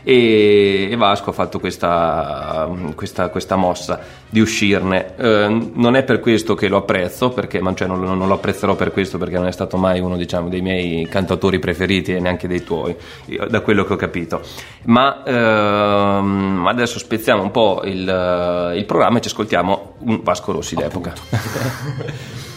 [0.03, 3.99] E, e Vasco ha fatto questa, questa- questa mossa
[4.29, 5.15] di uscirne.
[5.15, 8.33] Eh, non è per questo che lo apprezzo, perché, ma cioè non, lo- non lo
[8.35, 12.19] apprezzerò per questo perché non è stato mai uno diciamo, dei miei cantautori preferiti e
[12.19, 12.95] neanche dei tuoi,
[13.49, 14.41] da quello che ho capito.
[14.85, 20.75] Ma ehm, adesso spezziamo un po' il, il programma e ci ascoltiamo un Vasco Rossi
[20.75, 21.13] d'epoca.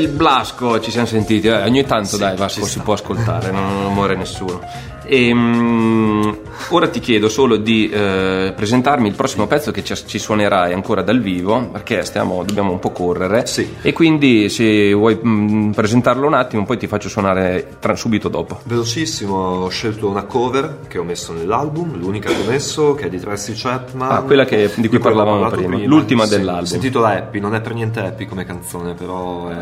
[0.00, 3.94] il Blasco, ci siamo sentiti, eh, ogni tanto dai Vasco si può ascoltare, non, non
[3.94, 4.60] muore nessuno.
[5.04, 6.30] E, mm,
[6.70, 11.02] ora ti chiedo solo di eh, presentarmi il prossimo pezzo che ci, ci suonerai ancora
[11.02, 13.46] dal vivo, perché stiamo, dobbiamo un po' correre.
[13.46, 13.76] Sì.
[13.82, 18.60] E quindi se vuoi mm, presentarlo un attimo, poi ti faccio suonare tra- subito dopo.
[18.64, 23.08] Velocissimo, ho scelto una cover che ho messo nell'album, l'unica che ho messo, che è
[23.08, 24.10] di Tracy Chapman.
[24.10, 26.64] Ah, quella che- di cui ho parlavamo parlato prima, l'ultima Sì, dell'album.
[26.64, 29.54] Si intitola Happy, non è per niente happy come canzone, però è...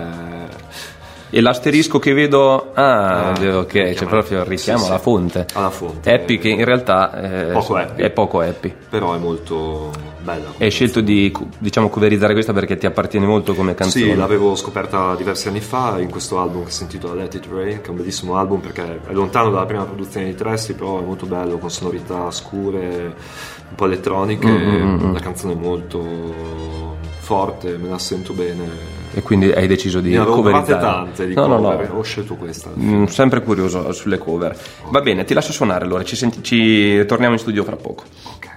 [1.31, 4.91] E l'asterisco che vedo, ah, Ah, ok, c'è richiama- proprio il richiamo sì, sì.
[4.91, 5.47] alla fonte.
[5.55, 6.13] Alla fonte.
[6.13, 8.03] Happy che in realtà eh, Poco happy.
[8.03, 8.75] è poco happy.
[8.89, 9.91] Però è molto
[10.33, 10.53] bella.
[10.59, 14.05] Hai scelto di diciamo coverizzare questa perché ti appartiene molto come canzone.
[14.05, 17.81] Sì, l'avevo scoperta diversi anni fa in questo album che si intitola Let It Rain,
[17.81, 21.05] che è un bellissimo album perché è lontano dalla prima produzione di Tracy, però è
[21.05, 23.15] molto bello, con sonorità scure,
[23.71, 28.97] un po' elettroniche, Mm, la canzone è molto forte, me la sento bene.
[29.15, 30.81] E quindi hai deciso di Ne coverizzare.
[30.81, 31.99] tante di no, no, cover, no.
[31.99, 32.71] ho scelto questa.
[32.79, 34.57] Mm, sempre curioso sulle cover.
[34.91, 38.05] Va bene, ti lascio suonare allora, ci, senti- ci torniamo in studio fra poco.
[38.37, 38.57] Ok.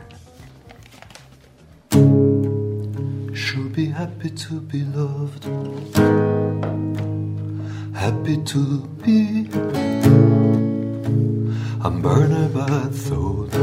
[4.21, 5.45] Happy to be loved,
[7.95, 9.49] happy to be.
[11.83, 13.55] I'm burned by thought.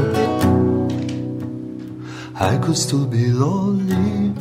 [2.35, 4.33] I could still be lonely.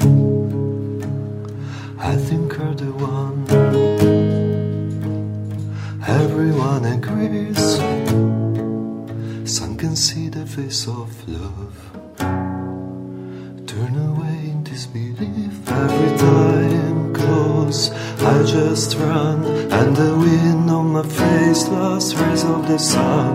[2.01, 3.47] I think you're the one.
[6.09, 7.77] Everyone agrees.
[9.49, 11.77] Some can see the face of love.
[13.69, 15.38] Turn away in disbelief
[15.85, 17.81] every time close.
[18.35, 19.39] I just run,
[19.79, 23.33] and the wind on my face, last rays of the sun,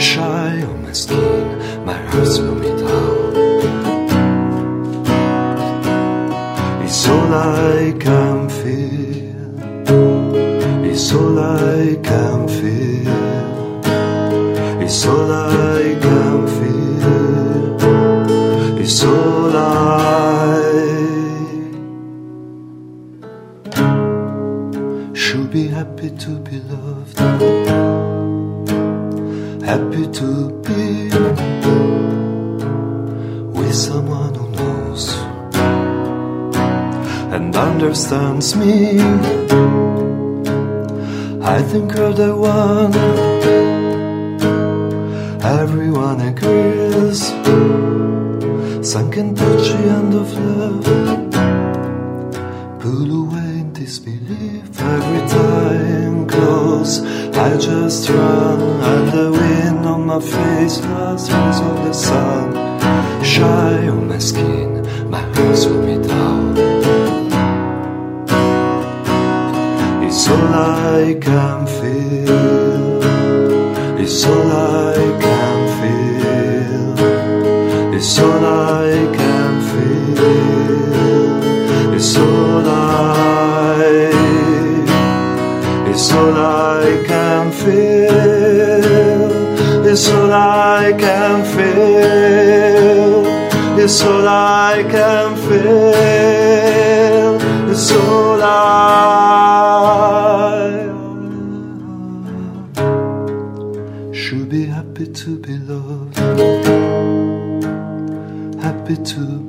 [0.00, 1.46] shy on my skin.
[1.84, 3.30] My heart slow me down.
[6.84, 9.30] It's all I can feel.
[10.90, 13.18] It's all I can feel.
[14.84, 16.80] It's all I can feel.
[18.82, 19.19] It's all
[29.70, 30.30] happy to
[30.66, 31.08] be
[33.56, 35.04] with someone who knows
[37.34, 38.98] and understands me.
[41.56, 42.94] I think you're the one.
[45.60, 47.20] Everyone agrees.
[48.90, 51.29] Some can touch the end of love.
[52.80, 57.02] Pull away in disbelief every time close.
[57.36, 58.60] I just run,
[58.90, 62.54] and the wind on my face, last rays of the sun,
[63.22, 64.82] shy on my skin.
[65.10, 66.56] My heart slow me down.
[70.06, 73.02] It's all I can feel.
[74.00, 76.94] It's all I can feel.
[77.94, 79.19] It's all I can
[86.20, 89.30] all I can feel.
[89.90, 93.20] It's all I can feel.
[93.82, 95.70] It's all I can feel.
[97.70, 98.50] It's all I
[104.12, 106.18] should be happy to be loved,
[108.62, 109.39] happy to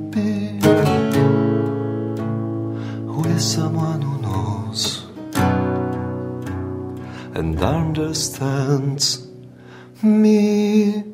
[7.42, 9.28] and understands
[10.00, 11.10] me.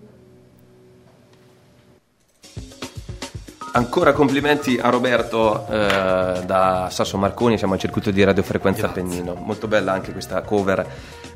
[3.73, 9.35] Ancora complimenti a Roberto eh, da Sasso Marconi, siamo al circuito di radiofrequenza Appennino.
[9.35, 10.87] Molto bella anche questa cover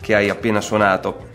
[0.00, 1.28] che hai appena suonato.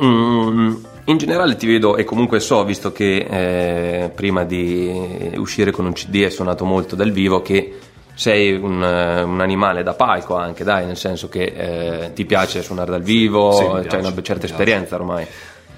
[0.00, 0.74] Mm,
[1.06, 5.92] in generale ti vedo e comunque so, visto che eh, prima di uscire con un
[5.92, 7.78] CD hai suonato molto dal vivo, che
[8.14, 12.62] sei un, eh, un animale da palco anche, dai, nel senso che eh, ti piace
[12.62, 15.26] suonare dal vivo, Sì, c'hai piace, una certa esperienza ormai.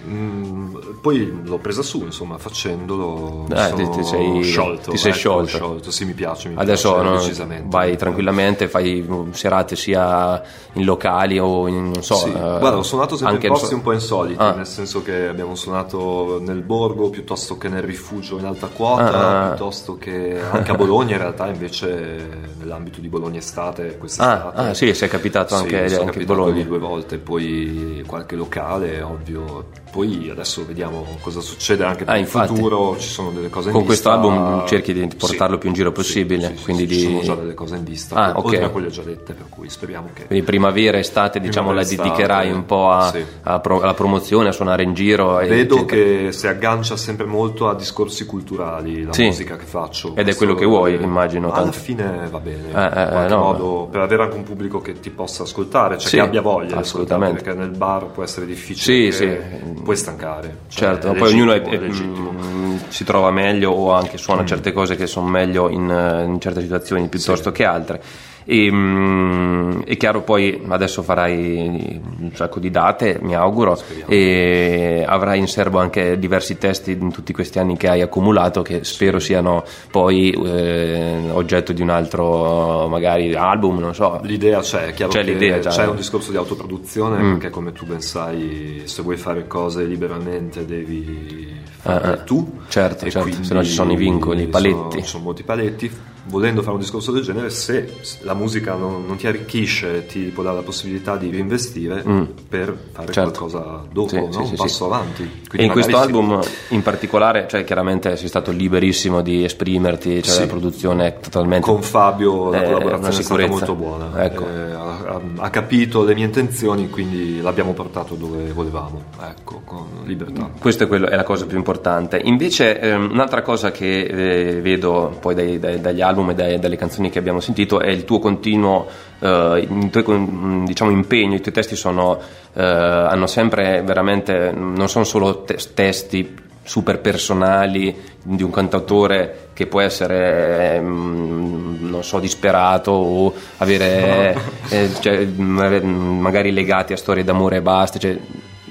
[0.04, 4.90] Mm, poi l'ho presa su, insomma, facendolo sono ti- ti sei- sciolto.
[4.92, 5.90] ti sei ecco, sciolto.
[5.90, 10.40] Sì, mi piace, mi Adesso piace no, vai tranquillamente, fai mm, serate sia
[10.74, 12.14] in locali o in non so.
[12.16, 12.28] Sì.
[12.28, 14.52] eh, Guarda, ho suonato sempre in posti so- un po' insoliti, Ah.
[14.54, 19.44] nel senso che abbiamo suonato nel borgo piuttosto che nel rifugio in alta quota, Ah,
[19.44, 19.48] ah.
[19.48, 22.28] piuttosto che anche a Bologna in realtà invece
[22.58, 24.60] nell'ambito di Bologna estate Ah, quest'estate.
[24.60, 26.64] ah, sì, sei capitato Sì, anche, sono anche a capitato Bologna.
[26.64, 29.84] due volte, poi qualche locale, ovvio.
[29.90, 33.74] Poi adesso vediamo cosa succede anche per Ah, il futuro, ci sono delle cose in
[33.74, 34.10] Con vista.
[34.10, 36.88] questo album cerchi di Sì, portarlo più in giro sì, possibile, sì, sì, quindi sì,
[36.88, 38.44] di- ci sono già delle cose in vista, Ah, ok.
[38.44, 42.02] oltre a quelle già dette, per cui speriamo che Quindi primavera, estate, diciamo, la Primavera,
[42.10, 43.24] dedicherai estate, un po' a- sì.
[43.42, 45.36] a pro- alla promozione, a suonare in giro.
[45.36, 49.24] Vedo che si aggancia sempre molto a discorsi culturali la Sì.
[49.24, 50.14] musica che faccio.
[50.14, 51.78] Ed è quello che vuoi, immagino, Alla tanto.
[51.78, 55.00] fine va bene, Eh, eh, in qualche no, modo, per avere anche un pubblico che
[55.00, 57.42] ti possa ascoltare, cioè Sì, che abbia voglia di ascoltare, assolutamente.
[57.42, 59.75] perché nel bar può essere difficile, Sì, sì.
[59.82, 60.56] Puoi stancare.
[60.68, 64.96] Cioè, Certo, poi ognuno è- è- mm, si trova meglio o anche suona certe cose
[64.96, 67.54] che sono meglio in, eh, in certe situazioni piuttosto Sì.
[67.54, 68.02] che altre.
[68.48, 73.76] E, mm, è chiaro poi adesso farai un sacco di date, mi auguro,
[74.06, 78.84] e avrai in serbo anche diversi testi in tutti questi anni che hai accumulato che
[78.84, 84.20] spero siano poi eh, oggetto di un altro magari album, non so.
[84.22, 85.70] L'idea c'è, è chiaro C'è l'idea già.
[85.70, 87.32] c'è un discorso di autoproduzione Mm.
[87.32, 92.16] perché come tu ben sai se vuoi fare cose liberamente devi farle Ah, ah.
[92.18, 94.74] tu Certo, certo, se no ci sono i vincoli, i paletti.
[94.76, 95.90] sono, ci sono molti paletti
[96.28, 100.42] volendo fare un discorso del genere se la musica non, non ti arricchisce ti può
[100.42, 102.02] dare la possibilità di reinvestire
[102.48, 103.30] per fare Certo.
[103.46, 104.32] qualcosa dopo Sì, no?
[104.32, 105.22] sì, un sì, passo avanti.
[105.22, 110.40] E Quindi in questo album in particolare, cioè chiaramente sei stato liberissimo di esprimerti, cioè
[110.40, 114.24] la produzione è totalmente con Fabio la Eh, collaborazione una è stata molto buona.
[114.24, 114.46] Ecco.
[114.46, 119.02] Eh, ha, ha- capito le mie intenzioni quindi l'abbiamo portato dove volevamo.
[119.22, 120.50] Ecco con libertà.
[120.58, 122.20] Questa è, quello- è la cosa più importante.
[122.24, 126.76] Invece, ehm, un'altra cosa che eh, vedo poi dai- dai- dagli album e dai- dalle
[126.76, 128.86] canzoni che abbiamo sentito è il tuo continuo
[129.18, 131.34] eh, il tuo, con- diciamo, impegno.
[131.34, 132.18] I tuoi testi sono,
[132.54, 139.66] eh, hanno sempre veramente, non sono solo te- testi super personali di un cantautore che
[139.68, 144.36] può essere ehm, non so disperato o avere
[144.68, 148.18] eh, cioè, ma- magari legati a storie d'amore e basta cioè,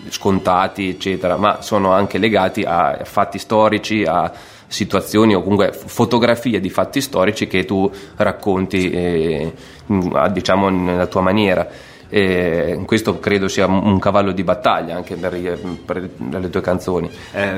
[0.10, 4.30] scontati eccetera ma sono anche legati a fatti storici a
[4.76, 9.54] situazioni o comunque fotografie di fatti storici che tu racconti eh,
[10.32, 11.68] diciamo nella tua maniera
[12.10, 15.32] e questo credo sia un cavallo di battaglia anche per,
[15.86, 16.10] per
[16.40, 17.58] le tue canzoni è,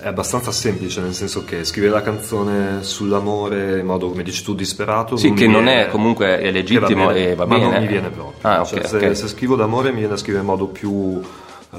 [0.00, 4.54] è abbastanza semplice nel senso che scrivere la canzone sull'amore in modo come dici tu
[4.54, 7.56] disperato Sì, non che non viene- è comunque è legittimo che bene, e va ma
[7.58, 7.70] bene.
[7.70, 9.16] non mi viene proprio Ah, ok, Cioè, se, ok.
[9.16, 11.20] se scrivo d'amore mi viene a scrivere in modo più
[11.70, 11.78] eh,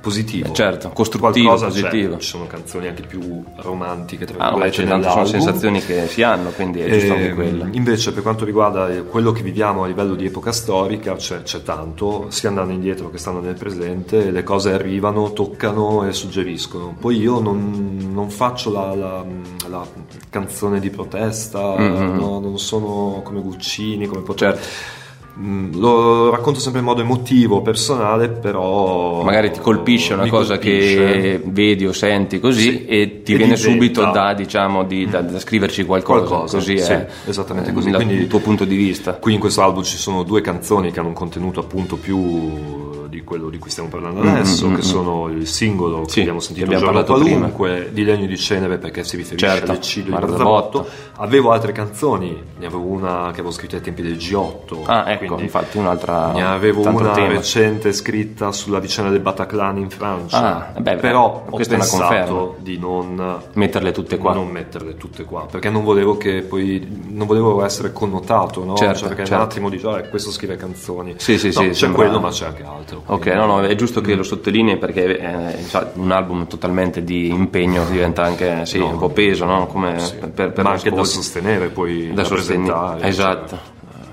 [0.00, 1.80] positivo Eh, certo, costruttivo, Qualcosa c'è.
[1.88, 2.18] positivo.
[2.18, 6.06] ci sono canzoni anche più romantiche tra ah, no, virgolette, c'è tanto sono sensazioni che
[6.08, 9.84] si hanno quindi è giusto anche Ehm, quello Invece, per quanto riguarda quello che viviamo
[9.84, 14.30] a livello di epoca storica, c'è, c'è tanto, sia andando indietro che stando nel presente,
[14.30, 16.96] le cose arrivano, toccano e suggeriscono.
[16.98, 19.24] Poi io non, non faccio la, la-
[19.68, 19.86] la
[20.30, 22.14] canzone di protesta, Mm-hmm.
[22.18, 24.56] no, non sono come Guccini, come Potere.
[24.56, 25.00] Certo.
[25.40, 29.22] Mm, Lo racconto sempre in modo emotivo, personale, però.
[29.22, 30.94] magari ti colpisce una cosa colpisce.
[30.94, 32.84] che vedi o senti così Sì.
[32.84, 36.76] e ti E viene diventa- subito da, diciamo, di, da, da scriverci qualcosa, Qualcosa, così
[36.78, 37.90] sì, è esattamente così.
[37.90, 40.90] la- Quindi- il tuo punto di vista Qui in questo album ci sono due canzoni
[40.92, 45.28] che hanno un contenuto appunto più di quello di cui stiamo parlando adesso, che sono
[45.28, 48.38] il singolo Mm, Sì, che abbiamo sentito che abbiamo Giorno parlato qualunque, di Legno di
[48.38, 50.78] Cenere perché si riferisce Certo, all'eccidio di Marzabotto.
[50.84, 50.90] Zabotto.
[51.22, 54.82] Avevo altre canzoni, ne avevo una che avevo scritto ai tempi del G8.
[54.86, 57.28] ah ecco infatti un'altra ne avevo una tema.
[57.28, 60.72] recente scritta sulla vicenda del Bataclan in Francia.
[60.74, 65.68] Ah, beh, però ho pensato di non metterle tutte qua non metterle tutte qua perché
[65.68, 68.74] non volevo che poi non volevo essere connotato no?
[68.76, 69.42] Certo, Cioè, perché certo.
[69.42, 72.30] un attimo dici "Ah, questo scrive canzoni Sì, sì, No, sì, c'è sembra- quello ma
[72.30, 76.10] c'è anche altro Ok, no, no, è giusto che lo sottolinei perché eh, sa, un
[76.12, 78.90] album totalmente di impegno diventa anche sì, No.
[78.90, 79.66] un po' peso, no?
[79.66, 80.14] Come Sì.
[80.32, 82.70] per, per ma anche da sostenere poi da da, sostenere.
[82.72, 83.58] presentare Esatto,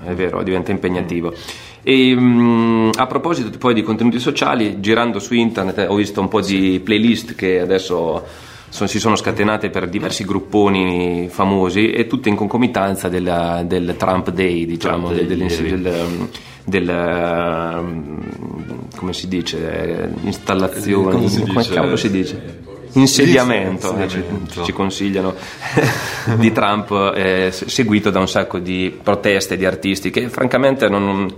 [0.02, 0.10] cioè.
[0.10, 1.32] è vero, diventa impegnativo.
[1.82, 6.40] E, mm, a proposito poi di contenuti sociali, girando su internet ho visto un po'
[6.42, 8.22] di playlist che adesso
[8.70, 14.30] sono- si sono scatenate per diversi grupponi famosi e tutte in concomitanza della- del Trump
[14.30, 16.28] Day, diciamo, Trump Day del, del-
[16.64, 18.22] del- ehm,
[18.96, 21.72] come si dice, eh, installazione, Come si dice?
[21.74, 22.58] cavolo si dice?
[22.92, 24.64] Insediamento, eh, ci, Insediamento.
[24.64, 25.34] ci consigliano
[26.38, 31.32] di Trump eh, se- seguito da un sacco di proteste di artisti che francamente non,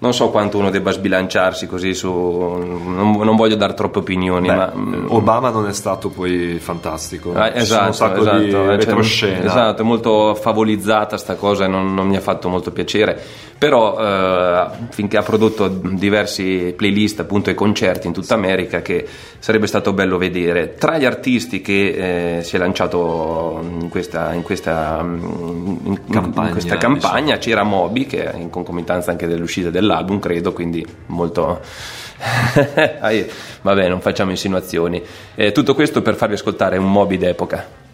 [0.00, 4.54] non- so quanto uno debba sbilanciarsi così su non, non voglio dare troppe opinioni Beh,
[4.54, 8.50] ma mm, Obama non è stato poi fantastico Ah, esatto, un sacco esatto, di eh,
[8.50, 12.70] cioè, retroscena esatto, è molto favolizzata sta cosa e non, non mi ha fatto molto
[12.72, 13.22] piacere.
[13.60, 19.06] Però eh, finché ha prodotto diversi playlist appunto e concerti in tutta America che
[19.38, 20.76] sarebbe stato bello vedere.
[20.76, 26.46] Tra gli artisti che eh, si è lanciato in questa, in questa, mm, in- Campagna,
[26.46, 31.60] in questa campagna c'era Moby che è in concomitanza anche dell'uscita dell'album credo, quindi molto...
[33.60, 35.02] Vabbè, non facciamo insinuazioni.
[35.34, 37.89] Eh, tutto questo per farvi ascoltare un Moby d'epoca.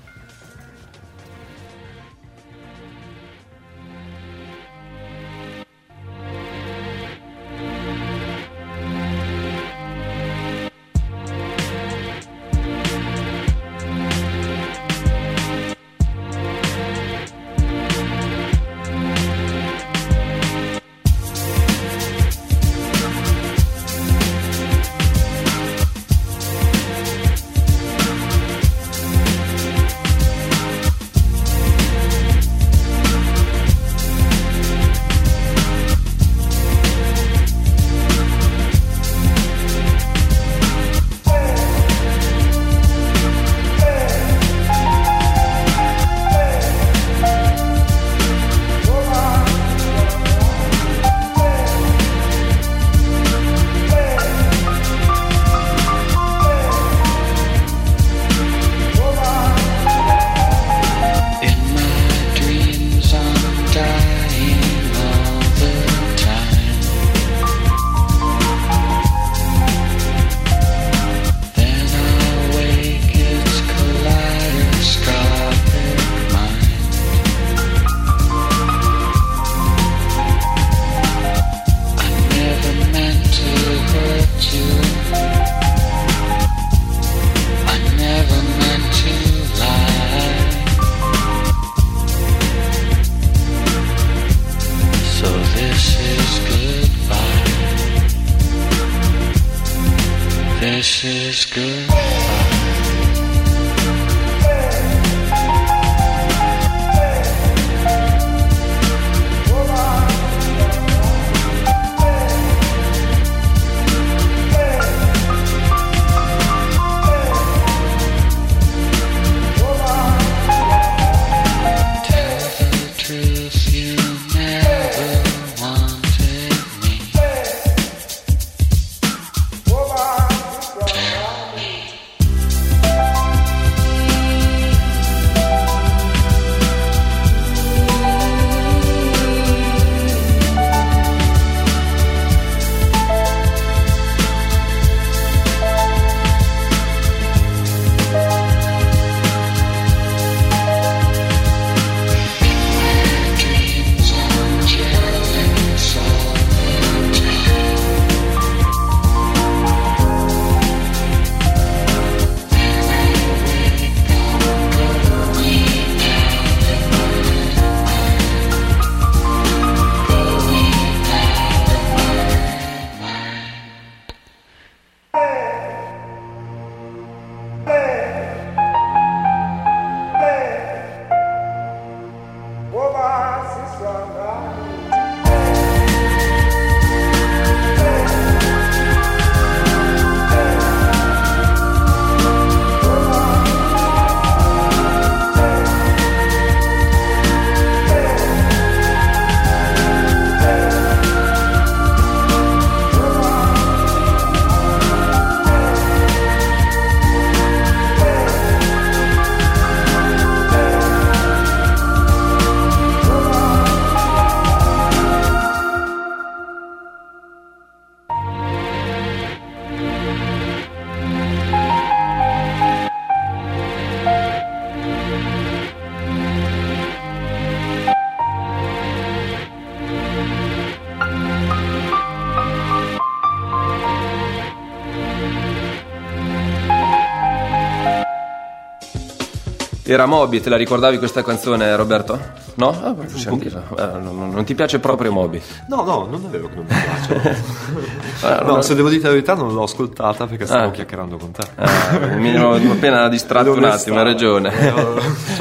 [239.97, 242.21] Era Moby, te la ricordavi questa canzone Roberto?
[242.57, 242.69] No?
[242.69, 242.95] Ah.
[242.99, 245.41] Eh, non, non ti piace proprio Moby?
[245.69, 247.95] No, no, non è vero che non mi piace.
[248.23, 250.71] Ah, no, se devo dire la verità non l'ho ascoltata perché stavo Ah.
[250.71, 251.43] chiacchierando con te.
[251.55, 254.51] Ah, mi ero appena distratto un attimo, hai ragione.
[254.53, 254.73] Eh,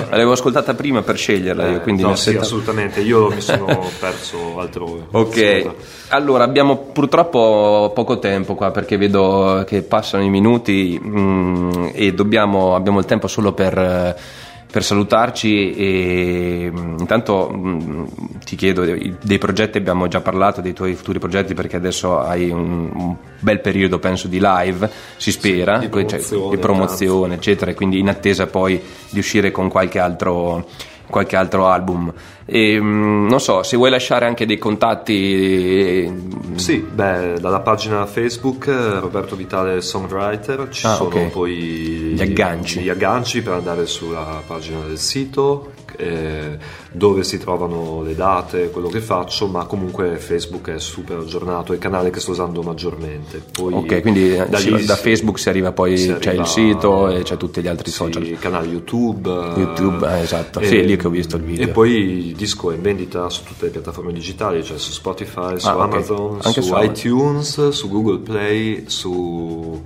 [0.10, 3.42] L'avevo ascoltata prima per sceglierla io, Eh, quindi no, mi sì, aspettavo- assolutamente, io mi
[3.42, 3.66] sono
[4.00, 5.08] perso altrove.
[5.12, 5.70] Ok,
[6.10, 12.76] allora abbiamo purtroppo poco tempo qua perché vedo che passano i minuti mm, e dobbiamo,
[12.76, 14.16] abbiamo il tempo solo per, eh,
[14.76, 18.04] per salutarci e mm, intanto mm,
[18.44, 22.50] ti chiedo dei, dei progetti, abbiamo già parlato dei tuoi futuri progetti perché adesso hai
[22.50, 27.36] un, un bel periodo penso di live, si spera, di poi c'è- promozione, di promozione
[27.36, 30.68] eccetera e quindi in attesa poi di uscire con qualche altro
[31.10, 32.12] qualche altro album
[32.46, 38.06] e mm, non so se vuoi lasciare anche dei contatti mm, Sì, beh, dalla pagina
[38.06, 41.30] Facebook eh, Roberto Vitale Songwriter ci Ah, sono ok.
[41.30, 42.82] poi Gli agganci.
[42.82, 46.58] gli agganci per andare sulla pagina del sito eh,
[46.92, 51.76] dove si trovano le date, quello che faccio, ma comunque Facebook è super aggiornato, è
[51.76, 53.42] il canale che sto usando maggiormente.
[53.52, 57.24] Poi ok quindi eh, da Facebook si arriva poi si c'è arriva- il sito e
[57.24, 60.64] c'è tutti gli altri sì, social il canale YouTube eh, YouTube, eh, esatto.
[60.64, 61.66] Sì, è lì che ho visto il video.
[61.66, 61.92] e poi
[62.30, 65.84] il disco è in vendita su tutte le piattaforme digitali cioè su Spotify, su Ah.
[65.84, 69.82] Amazon, Anche su su iTunes su Google Play su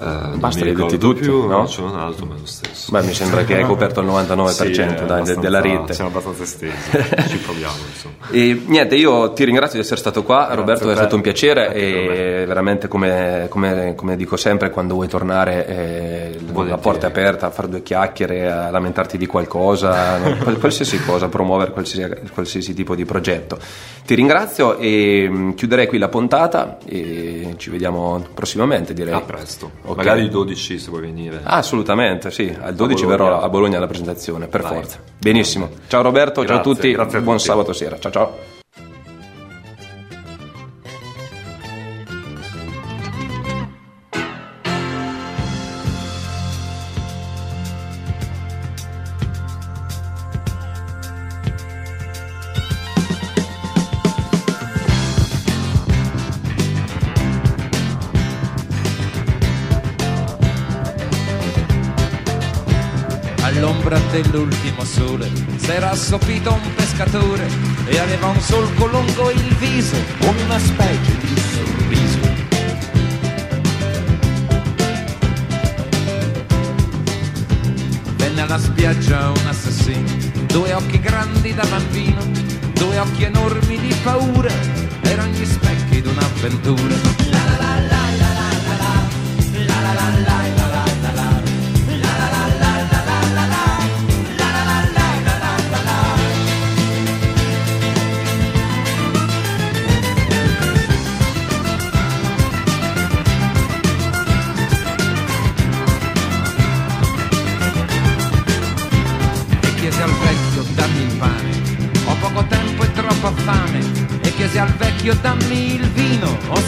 [0.00, 1.64] eh, non Basta, li hai detti tutti, più, no?
[1.64, 2.90] c'è un altro ma è lo stesso.
[2.90, 5.94] Beh, mi sembra che hai coperto il 99% Sì, è dai, de- della rete.
[5.94, 6.74] siamo abbastanza estesi
[7.28, 8.14] ci proviamo insomma.
[8.30, 11.66] E niente, io ti ringrazio di essere stato qua, Roberto, a è stato un piacere
[11.66, 17.10] Anche e veramente come, come- come dico sempre, quando vuoi tornare eh, la porta è
[17.10, 22.74] aperta a fare due chiacchiere, a lamentarti di qualcosa, qual- qualsiasi cosa, promuovere qualsiasi, qualsiasi
[22.74, 23.58] tipo di progetto.
[24.06, 29.14] Ti ringrazio e mh, chiuderei qui la puntata e ci vediamo prossimamente direi.
[29.14, 29.96] a presto Ok.
[29.96, 33.24] magari il 12 se vuoi venire Ah, assolutamente, sì, al 12 Bologna.
[33.24, 34.74] verrò a Bologna alla presentazione, per Vai.
[34.74, 34.98] forza.
[35.18, 35.70] Benissimo.
[35.88, 37.48] Ciao Roberto, ciao a Grazie, tutti, grazie a buon tutti.
[37.48, 37.98] sabato sera.
[37.98, 38.53] Ciao ciao.
[63.64, 67.48] All'ombra dell'ultimo sole s'era assopito un pescatore
[67.86, 72.18] e aveva un solco lungo il viso, una specie di sorriso.
[78.16, 80.10] Venne alla spiaggia un assassino,
[80.46, 82.20] due occhi grandi da bambino,
[82.74, 84.52] due occhi enormi di paura,
[85.00, 87.23] erano gli specchi di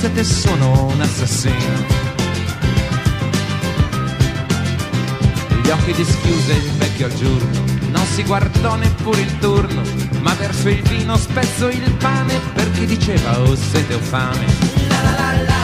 [0.08, 2.04] vino, o se te sono un assassino.
[5.62, 9.82] Gli occhi dischiuse il vecchio al giorno, non si guardò neppure intorno,
[10.20, 14.44] ma verso il vino spezzò il pane perché diceva o sete o fame.
[14.44, 15.55] E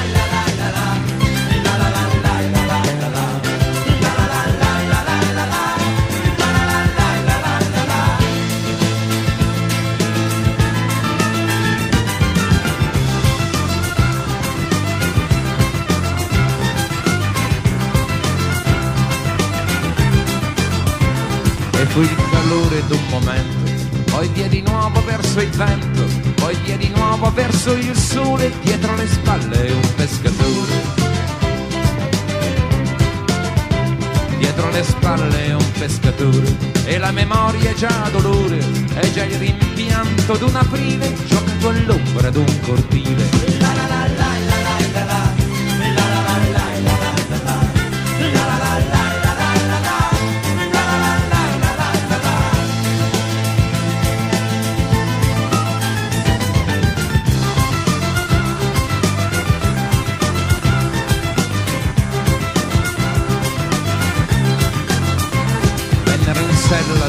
[22.92, 23.70] d'un momento,
[24.10, 28.94] poi via di nuovo verso il vento, poi via di nuovo verso il sole, dietro
[28.96, 31.00] le spalle un pescatore.
[34.36, 38.58] Dietro le spalle un pescatore, e la memoria è già dolore,
[38.94, 43.51] è già il rimpianto d'un aprile, giocato all'ombra d'un cortile.